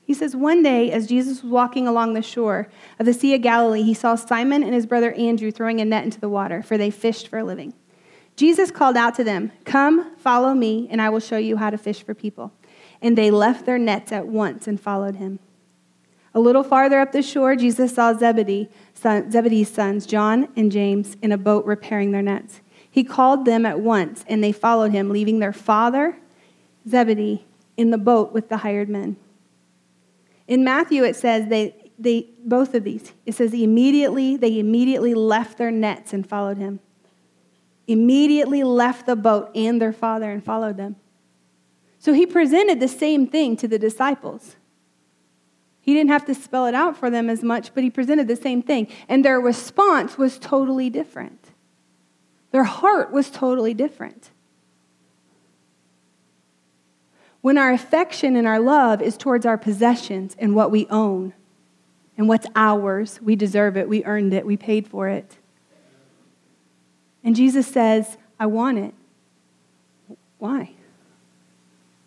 [0.09, 3.43] He says, One day, as Jesus was walking along the shore of the Sea of
[3.43, 6.79] Galilee, he saw Simon and his brother Andrew throwing a net into the water, for
[6.79, 7.75] they fished for a living.
[8.39, 11.77] Jesus called out to them, Come, follow me, and I will show you how to
[11.77, 12.53] fish for people.
[13.03, 15.41] And they left their nets at once and followed him.
[16.35, 21.17] A little farther up the shore, Jesus saw Zebedee, son, Zebedee's sons, John and James,
[21.21, 22.61] in a boat repairing their nets.
[22.89, 26.17] He called them at once, and they followed him, leaving their father,
[26.89, 27.45] Zebedee,
[27.77, 29.17] in the boat with the hired men.
[30.47, 33.13] In Matthew, it says they, they both of these.
[33.27, 36.79] It says immediately, they immediately left their nets and followed him.
[37.89, 40.97] Immediately left the boat and their father and followed them.
[41.99, 44.57] So he presented the same thing to the disciples.
[45.81, 48.37] He didn't have to spell it out for them as much, but he presented the
[48.37, 48.89] same thing.
[49.09, 51.53] And their response was totally different.
[52.51, 54.31] Their heart was totally different.
[57.41, 61.33] When our affection and our love is towards our possessions and what we own
[62.19, 65.38] and what's ours, we deserve it, we earned it, we paid for it.
[67.25, 68.95] And Jesus says, I want it.
[70.39, 70.71] Why?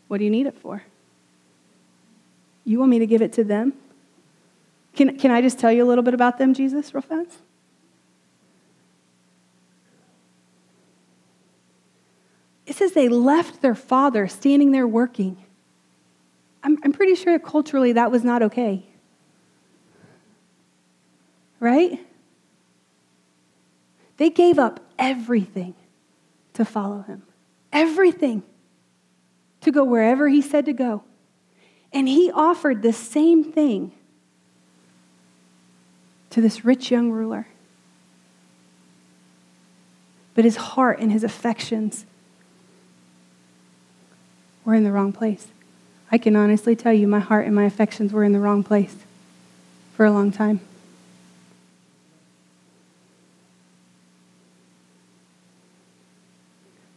[0.07, 0.83] What do you need it for?
[2.65, 3.73] You want me to give it to them?
[4.95, 7.39] Can, can I just tell you a little bit about them, Jesus, real fast?
[12.65, 15.37] It says they left their father standing there working.
[16.63, 18.85] I'm, I'm pretty sure culturally that was not okay.
[21.59, 21.99] Right?
[24.17, 25.73] They gave up everything
[26.53, 27.23] to follow him.
[27.73, 28.43] Everything.
[29.61, 31.03] To go wherever he said to go.
[31.91, 33.91] And he offered the same thing
[36.29, 37.47] to this rich young ruler.
[40.33, 42.05] But his heart and his affections
[44.63, 45.47] were in the wrong place.
[46.11, 48.95] I can honestly tell you, my heart and my affections were in the wrong place
[49.95, 50.61] for a long time.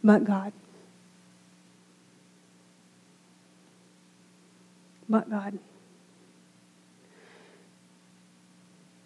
[0.05, 0.53] But God.
[5.09, 5.57] But God.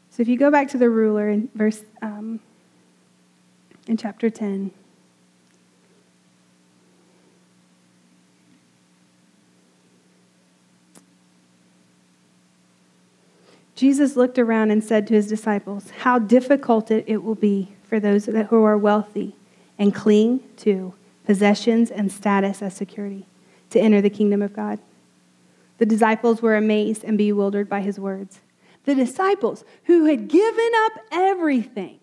[0.09, 2.41] So if you go back to the ruler in verse um,
[3.87, 4.71] in chapter 10.
[13.73, 18.25] Jesus looked around and said to his disciples, How difficult it will be for those
[18.25, 19.37] who are wealthy
[19.80, 20.93] and cling to
[21.25, 23.25] possessions and status as security
[23.69, 24.80] to enter the kingdom of God.
[25.77, 28.41] The disciples were amazed and bewildered by his words.
[28.84, 31.99] The disciples who had given up everything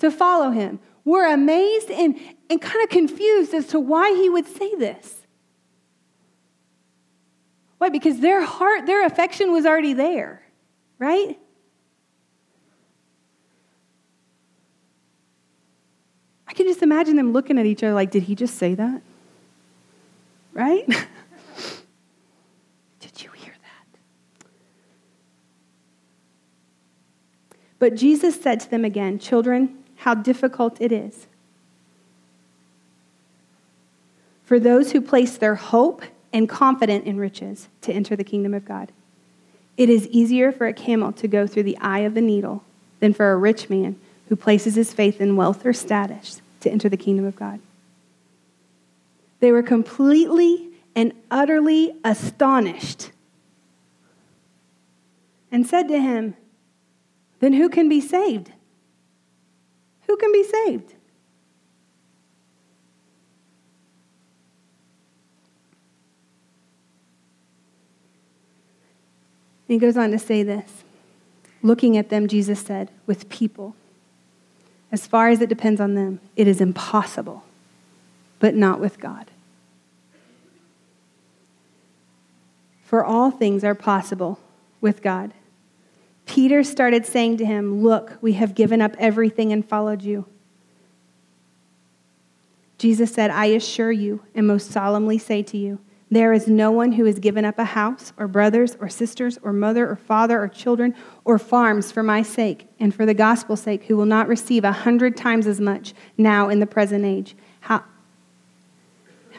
[0.00, 2.18] to follow him were amazed and,
[2.50, 5.22] and kind of confused as to why he would say this.
[7.78, 7.90] Why?
[7.90, 10.42] Because their heart, their affection was already there,
[10.98, 11.38] right?
[16.56, 19.02] Can just imagine them looking at each other like, did he just say that?
[20.54, 20.86] Right?
[23.00, 23.98] did you hear that?
[27.78, 31.26] But Jesus said to them again, Children, how difficult it is
[34.44, 36.02] for those who place their hope
[36.32, 38.92] and confidence in riches to enter the kingdom of God.
[39.76, 42.64] It is easier for a camel to go through the eye of a needle
[43.00, 43.96] than for a rich man
[44.28, 47.60] who places his faith in wealth or status to enter the kingdom of God.
[49.38, 53.12] They were completely and utterly astonished
[55.52, 56.34] and said to him,
[57.38, 58.50] Then who can be saved?
[60.08, 60.90] Who can be saved?
[69.68, 70.84] And he goes on to say this.
[71.62, 73.74] Looking at them, Jesus said, with people,
[74.92, 77.44] as far as it depends on them, it is impossible,
[78.38, 79.30] but not with God.
[82.84, 84.38] For all things are possible
[84.80, 85.32] with God.
[86.24, 90.26] Peter started saying to him, Look, we have given up everything and followed you.
[92.78, 95.78] Jesus said, I assure you and most solemnly say to you,
[96.10, 99.52] there is no one who has given up a house, or brothers, or sisters, or
[99.52, 100.94] mother, or father, or children,
[101.24, 104.70] or farms for my sake and for the gospel's sake, who will not receive a
[104.70, 107.34] hundred times as much now in the present age.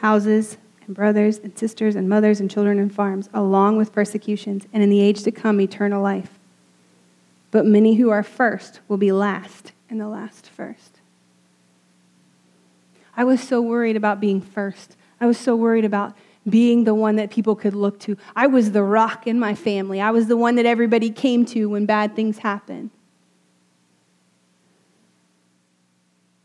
[0.00, 4.82] houses, and brothers, and sisters, and mothers, and children, and farms, along with persecutions, and
[4.82, 6.38] in the age to come, eternal life.
[7.50, 10.98] But many who are first will be last, and the last first.
[13.16, 14.96] I was so worried about being first.
[15.20, 16.14] I was so worried about
[16.48, 18.16] being the one that people could look to.
[18.34, 20.00] I was the rock in my family.
[20.00, 22.90] I was the one that everybody came to when bad things happened.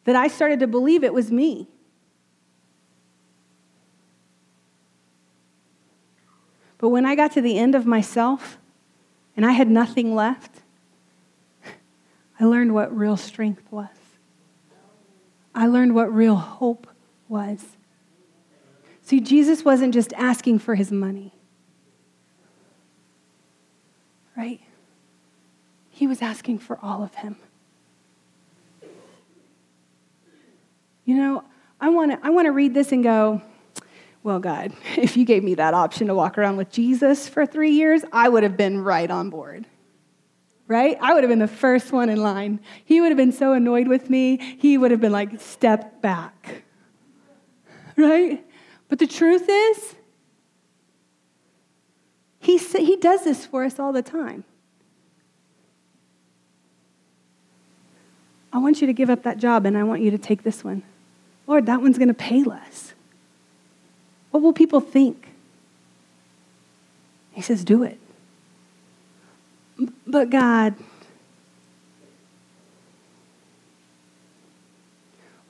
[0.06, 1.68] That I started to believe it was me.
[6.78, 8.58] But when I got to the end of myself
[9.38, 10.62] and I had nothing left,
[12.40, 13.88] I learned what real strength was.
[15.56, 16.88] I learned what real hope
[17.30, 17.78] was.
[19.04, 21.34] See, Jesus wasn't just asking for his money,
[24.36, 24.62] right?
[25.90, 27.36] He was asking for all of him.
[31.04, 31.44] You know,
[31.82, 33.42] I want to I want to read this and go,
[34.24, 37.72] well, God, if you gave me that option to walk around with Jesus for three
[37.72, 39.66] years, I would have been right on board.
[40.66, 40.98] Right?
[41.02, 42.62] I would have been the first one in line.
[42.86, 46.64] He would have been so annoyed with me, he would have been like, step back.
[47.96, 48.44] Right?
[48.94, 49.96] But the truth is,
[52.40, 54.44] he, he does this for us all the time.
[58.54, 60.64] I want you to give up that job and I want you to take this
[60.64, 60.84] one.
[61.48, 62.94] Lord, that one's going to pay less.
[64.30, 65.30] What will people think?
[67.32, 67.98] He says, Do it.
[70.06, 70.76] But God,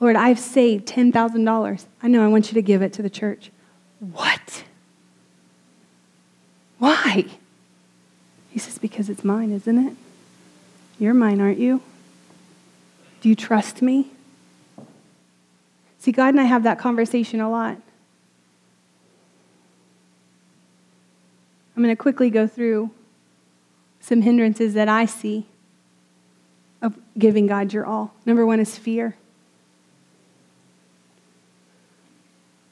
[0.04, 1.86] Lord, I've saved $10,000.
[2.02, 3.50] I know I want you to give it to the church.
[4.00, 4.64] What?
[6.78, 7.24] Why?
[8.50, 9.96] He says, Because it's mine, isn't it?
[10.98, 11.80] You're mine, aren't you?
[13.22, 14.10] Do you trust me?
[16.00, 17.78] See, God and I have that conversation a lot.
[21.74, 22.90] I'm going to quickly go through
[24.00, 25.46] some hindrances that I see
[26.82, 28.12] of giving God your all.
[28.26, 29.16] Number one is fear.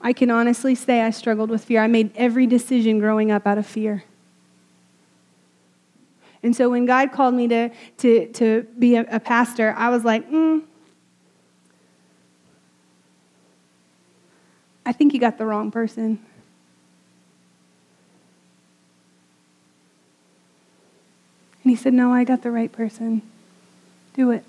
[0.02, 1.80] I can honestly say I struggled with fear.
[1.80, 4.04] I made every decision growing up out of fear.
[6.42, 10.04] And so when God called me to, to, to be a, a pastor, I was
[10.04, 10.62] like, mm,
[14.84, 16.18] I think you got the wrong person.
[21.62, 23.22] And he said, No, I got the right person.
[24.14, 24.44] Do it.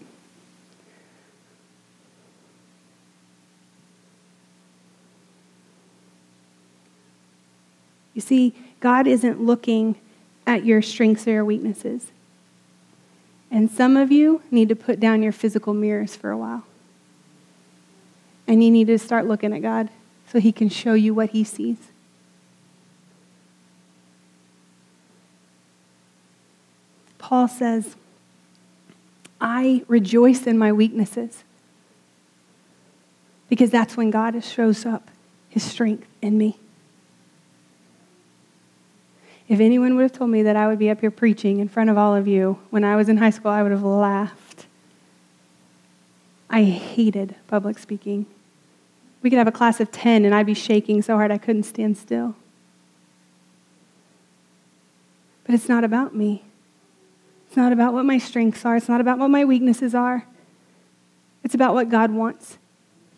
[8.13, 9.95] You see, God isn't looking
[10.45, 12.11] at your strengths or your weaknesses.
[13.49, 16.63] And some of you need to put down your physical mirrors for a while.
[18.47, 19.89] And you need to start looking at God
[20.27, 21.77] so He can show you what He sees.
[27.19, 27.95] Paul says,
[29.39, 31.43] I rejoice in my weaknesses
[33.49, 35.09] because that's when God shows up
[35.49, 36.57] his strength in me.
[39.53, 41.91] If anyone would have told me that I would be up here preaching in front
[41.91, 44.65] of all of you when I was in high school, I would have laughed.
[46.49, 48.25] I hated public speaking.
[49.21, 51.65] We could have a class of 10 and I'd be shaking so hard I couldn't
[51.65, 52.35] stand still.
[55.45, 56.41] But it's not about me.
[57.45, 58.75] It's not about what my strengths are.
[58.75, 60.25] It's not about what my weaknesses are.
[61.43, 62.57] It's about what God wants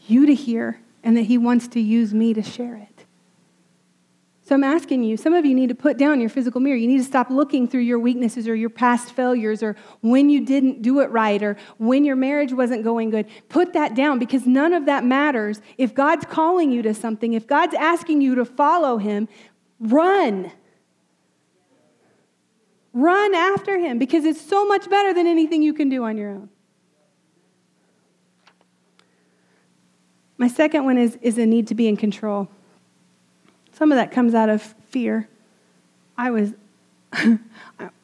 [0.05, 2.94] you to hear and that He wants to use me to share it.
[4.45, 6.77] So I'm asking you, some of you need to put down your physical mirror.
[6.77, 10.45] You need to stop looking through your weaknesses or your past failures or when you
[10.45, 13.25] didn't do it right or when your marriage wasn't going good.
[13.49, 15.61] Put that down because none of that matters.
[15.79, 19.27] If God's calling you to something, if God's asking you to follow Him,
[19.79, 20.51] run.
[22.93, 26.29] Run after Him because it's so much better than anything you can do on your
[26.29, 26.49] own.
[30.37, 32.47] My second one is, is a need to be in control.
[33.77, 35.27] Some of that comes out of fear.
[36.17, 36.53] I was,
[37.11, 37.39] I'm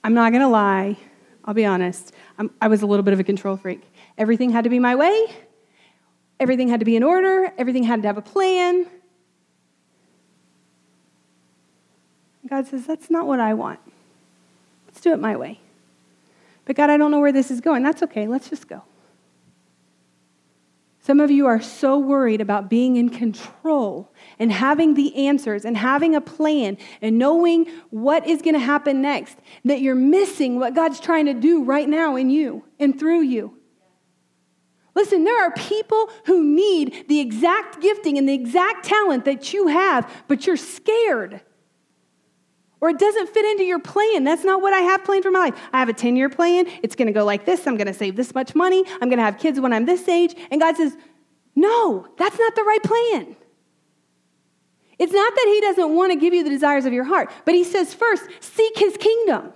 [0.04, 0.98] not going to lie,
[1.46, 2.14] I'll be honest.
[2.38, 3.82] I'm, I was a little bit of a control freak.
[4.18, 5.28] Everything had to be my way,
[6.42, 8.86] everything had to be in order, everything had to have a plan.
[12.50, 13.80] God says, That's not what I want.
[14.88, 15.62] Let's do it my way.
[16.66, 17.82] But God, I don't know where this is going.
[17.82, 18.28] That's okay.
[18.28, 18.84] Let's just go.
[21.04, 25.76] Some of you are so worried about being in control and having the answers and
[25.76, 29.36] having a plan and knowing what is going to happen next
[29.66, 33.58] that you're missing what God's trying to do right now in you and through you.
[34.94, 39.68] Listen, there are people who need the exact gifting and the exact talent that you
[39.68, 41.42] have, but you're scared.
[42.82, 44.24] Or it doesn't fit into your plan.
[44.24, 45.70] That's not what I have planned for my life.
[45.72, 46.66] I have a 10 year plan.
[46.82, 47.68] It's going to go like this.
[47.68, 48.84] I'm going to save this much money.
[49.00, 50.36] I'm going to have kids when I'm this age.
[50.50, 50.98] And God says,
[51.56, 53.36] No, that's not the right plan.
[54.98, 57.54] It's not that He doesn't want to give you the desires of your heart, but
[57.54, 59.54] He says, first, seek His kingdom.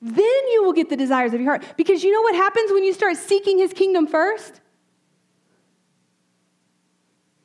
[0.00, 1.76] Then you will get the desires of your heart.
[1.76, 4.60] Because you know what happens when you start seeking His kingdom first?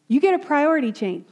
[0.07, 1.27] You get a priority change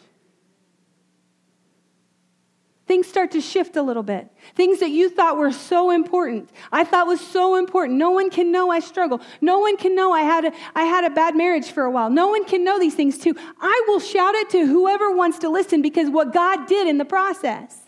[2.88, 4.28] things start to shift a little bit.
[4.56, 7.98] Things that you thought were so important, I thought was so important.
[7.98, 9.22] No one can know I struggle.
[9.42, 12.10] No one can know I had a, I had a bad marriage for a while.
[12.10, 13.36] No one can know these things too.
[13.60, 17.06] I will shout it to whoever wants to listen because what God did in the
[17.06, 17.82] process.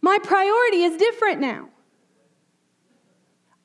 [0.00, 1.68] My priority is different now.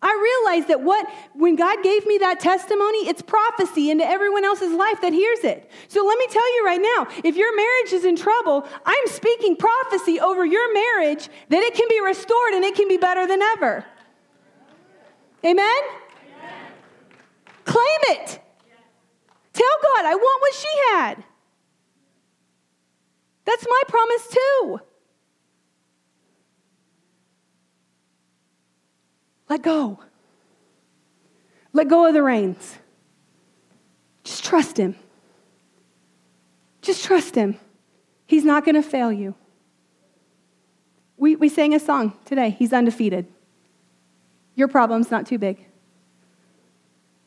[0.03, 4.73] I realize that what when God gave me that testimony, it's prophecy into everyone else's
[4.73, 5.71] life that hears it.
[5.87, 9.55] So let me tell you right now, if your marriage is in trouble, I'm speaking
[9.55, 13.41] prophecy over your marriage that it can be restored and it can be better than
[13.41, 13.85] ever.
[15.45, 15.65] Amen?
[15.65, 16.53] Amen.
[17.63, 18.41] Claim it.
[19.53, 21.23] Tell God, I want what she had.
[23.45, 24.79] That's my promise too.
[29.53, 29.99] Let go.
[31.73, 32.79] Let go of the reins.
[34.23, 34.95] Just trust Him.
[36.81, 37.59] Just trust Him.
[38.25, 39.35] He's not going to fail you.
[41.17, 42.49] We, we sang a song today.
[42.49, 43.27] He's undefeated.
[44.55, 45.63] Your problem's not too big.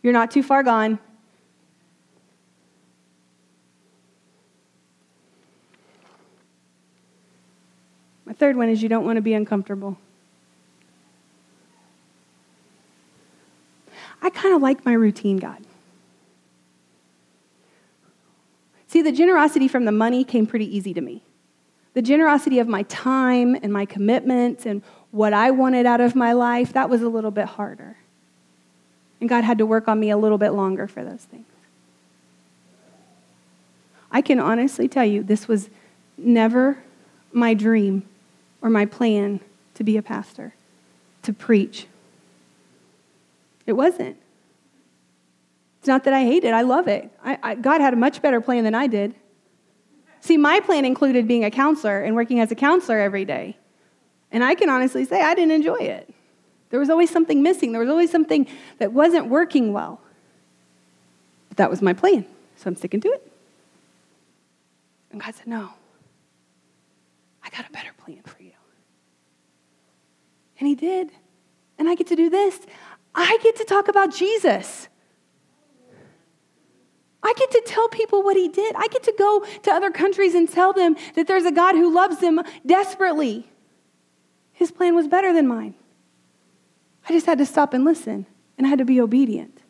[0.02, 0.98] You're not too far gone.
[8.24, 9.96] My third one is you don't want to be uncomfortable.
[14.22, 15.58] I kind of like my routine, God.
[18.88, 21.22] See, the generosity from the money came pretty easy to me.
[21.94, 26.32] The generosity of my time and my commitment and what I wanted out of my
[26.32, 27.96] life, that was a little bit harder.
[29.20, 31.46] And God had to work on me a little bit longer for those things.
[34.10, 35.68] I can honestly tell you, this was
[36.16, 36.78] never
[37.32, 38.02] my dream
[38.62, 39.40] or my plan
[39.74, 40.54] to be a pastor,
[41.22, 41.86] to preach,
[43.66, 44.16] it wasn't.
[45.78, 47.10] It's not that I hate it, I love it.
[47.24, 49.14] I, I, God had a much better plan than I did.
[50.20, 53.56] See, my plan included being a counselor and working as a counselor every day.
[54.32, 56.12] And I can honestly say I didn't enjoy it.
[56.70, 58.48] There was always something missing, there was always something
[58.78, 60.00] that wasn't working well.
[61.48, 63.32] But that was my plan, so I'm sticking to it.
[65.12, 65.70] And God said, No,
[67.44, 68.52] I got a better plan for you.
[70.58, 71.10] And he did.
[71.78, 72.58] And I get to do this.
[73.16, 74.88] I get to talk about Jesus.
[77.22, 78.76] I get to tell people what he did.
[78.76, 81.92] I get to go to other countries and tell them that there's a God who
[81.92, 83.48] loves them desperately.
[84.52, 85.74] His plan was better than mine.
[87.08, 88.26] I just had to stop and listen,
[88.58, 89.62] and I had to be obedient.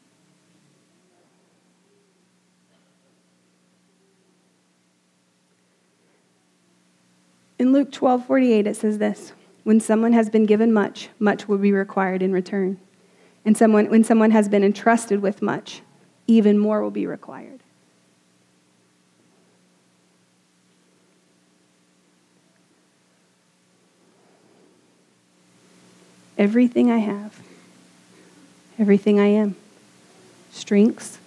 [7.58, 9.32] In Luke 12 48, it says this
[9.64, 12.80] When someone has been given much, much will be required in return.
[13.46, 15.80] And someone, when someone has been entrusted with much,
[16.26, 17.60] even more will be required.
[26.36, 27.40] Everything I have,
[28.80, 29.54] everything I am,
[30.50, 31.18] strengths,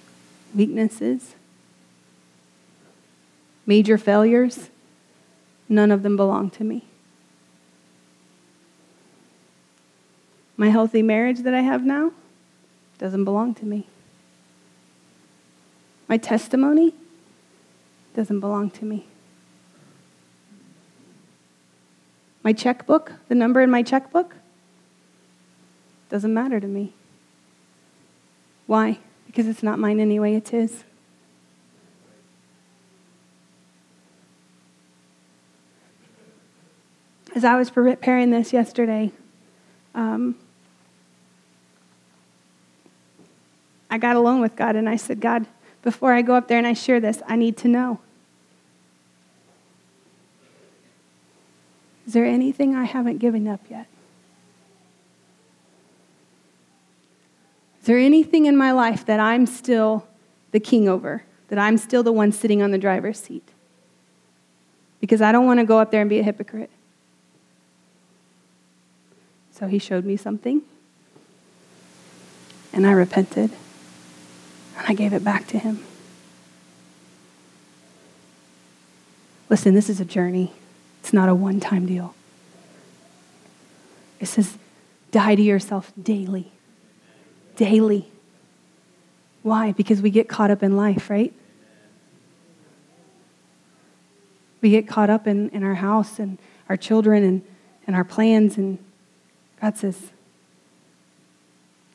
[0.54, 1.36] weaknesses,
[3.66, 4.70] major failures,
[5.70, 6.89] none of them belong to me.
[10.60, 12.12] My healthy marriage that I have now
[12.98, 13.88] doesn't belong to me.
[16.10, 16.94] My testimony
[18.14, 19.08] doesn't belong to me.
[22.44, 24.36] My checkbook, the number in my checkbook,
[26.10, 26.92] doesn't matter to me.
[28.68, 29.00] Why?
[29.28, 30.84] Because it's not mine anyway, it's.
[37.34, 39.14] As I was preparing this yesterday,
[39.96, 40.36] um,
[43.90, 45.48] I got alone with God and I said, God,
[45.82, 48.00] before I go up there and I share this, I need to know.
[52.06, 53.88] Is there anything I haven't given up yet?
[57.82, 60.08] Is there anything in my life that I'm still
[60.52, 63.48] the king over, that I'm still the one sitting on the driver's seat?
[65.00, 66.70] Because I don't want to go up there and be a hypocrite.
[69.52, 70.62] So he showed me something,
[72.74, 73.52] and I repented.
[74.80, 75.84] And I gave it back to him.
[79.50, 80.54] Listen, this is a journey,
[81.02, 82.16] it's not a one time deal.
[84.20, 84.58] It says,
[85.12, 86.52] die to yourself daily.
[87.56, 88.10] Daily.
[89.44, 89.72] Why?
[89.72, 91.34] Because we get caught up in life, right?
[94.62, 97.42] We get caught up in, in our house and our children and,
[97.88, 98.78] and our plans, and
[99.62, 100.12] God says,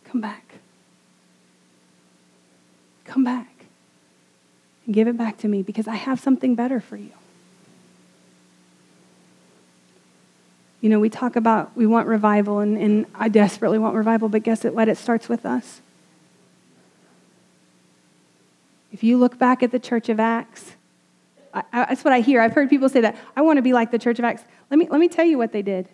[0.05, 0.44] Come back.
[3.15, 3.67] Come back
[4.85, 7.13] and give it back to me because I have something better for you.
[10.81, 14.43] You know, we talk about we want revival, and, and I desperately want revival, but
[14.43, 14.89] guess what?
[14.89, 15.81] It starts with us.
[18.91, 20.73] If you look back at the church of Acts,
[21.55, 22.41] I, I, that's what I hear.
[22.41, 23.17] I've heard people say that.
[23.37, 24.43] I want to be like the church of Acts.
[24.73, 25.89] Let me, let me tell you what they did.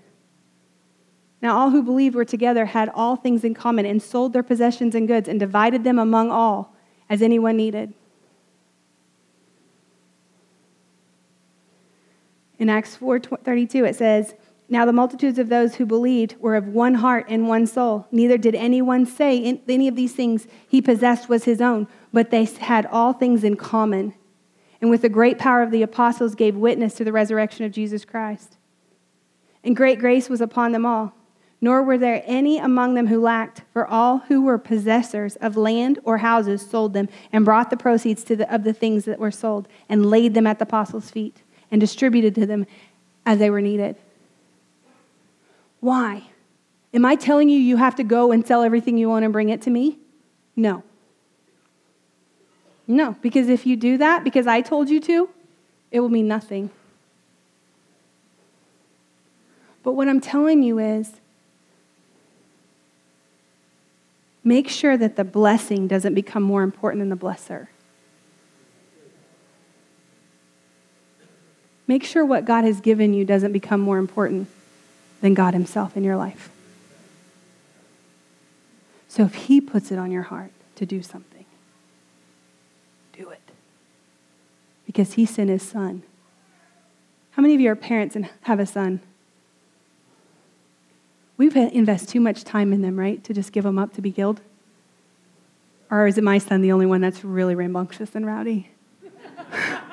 [1.43, 4.95] Now, all who believed were together, had all things in common, and sold their possessions
[4.95, 6.75] and goods, and divided them among all
[7.11, 7.93] as anyone needed.
[12.59, 14.35] In Acts 4:32 it says,
[14.69, 18.07] "Now the multitudes of those who believed were of one heart and one soul.
[18.13, 22.45] Neither did anyone say any of these things he possessed was his own, but they
[22.45, 24.15] had all things in common.
[24.81, 28.05] And with the great power of the apostles gave witness to the resurrection of Jesus
[28.05, 28.57] Christ.
[29.65, 31.13] And great grace was upon them all."
[31.61, 35.99] Nor were there any among them who lacked, for all who were possessors of land
[36.05, 39.69] or houses sold them and brought the proceeds the, of the things that were sold
[39.89, 42.67] and laid them at the apostles' feet and distributed to them
[43.27, 43.97] as they were needed.
[45.81, 46.25] Why?
[46.93, 49.51] Am I telling you you have to go and sell everything you own and bring
[49.51, 49.99] it to me?
[50.57, 50.83] No.
[52.87, 55.29] No, because if you do that, because I told you to,
[55.91, 56.71] it will mean nothing.
[59.83, 61.20] But what I'm telling you is,
[64.43, 67.69] Make sure that the blessing doesn't become more important than the blesser.
[71.87, 74.49] Make sure what God has given you doesn't become more important
[75.21, 76.49] than God Himself in your life.
[79.09, 81.45] So if He puts it on your heart to do something,
[83.13, 83.41] do it.
[84.87, 86.05] Because He sent His Son.
[87.33, 89.01] How many of you are parents and have a son?
[91.41, 93.25] We invest too much time in them, right?
[93.25, 94.43] To just give them up to be killed?
[95.91, 98.69] Or is it my son the only one that's really rambunctious and rowdy?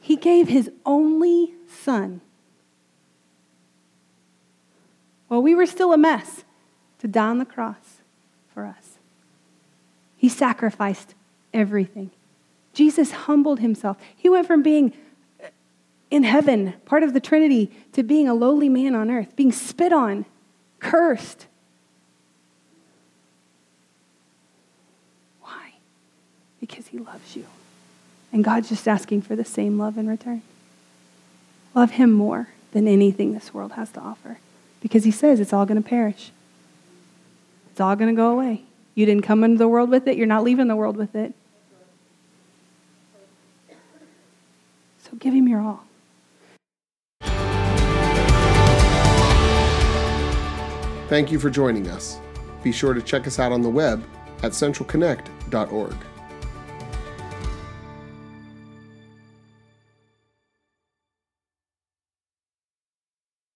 [0.00, 2.22] he gave his only son
[5.28, 6.44] while we were still a mess
[7.00, 7.98] to die on the cross
[8.54, 8.96] for us.
[10.16, 11.14] He sacrificed
[11.52, 12.10] everything.
[12.72, 13.98] Jesus humbled himself.
[14.16, 14.94] He went from being
[16.12, 19.94] in heaven, part of the Trinity, to being a lowly man on earth, being spit
[19.94, 20.26] on,
[20.78, 21.46] cursed.
[25.40, 25.72] Why?
[26.60, 27.46] Because he loves you.
[28.30, 30.42] And God's just asking for the same love in return.
[31.74, 34.36] Love him more than anything this world has to offer.
[34.82, 36.30] Because he says it's all going to perish.
[37.70, 38.64] It's all going to go away.
[38.94, 41.32] You didn't come into the world with it, you're not leaving the world with it.
[45.04, 45.86] So give him your all.
[51.12, 52.18] Thank you for joining us.
[52.62, 54.02] Be sure to check us out on the web
[54.42, 55.94] at centralconnect.org.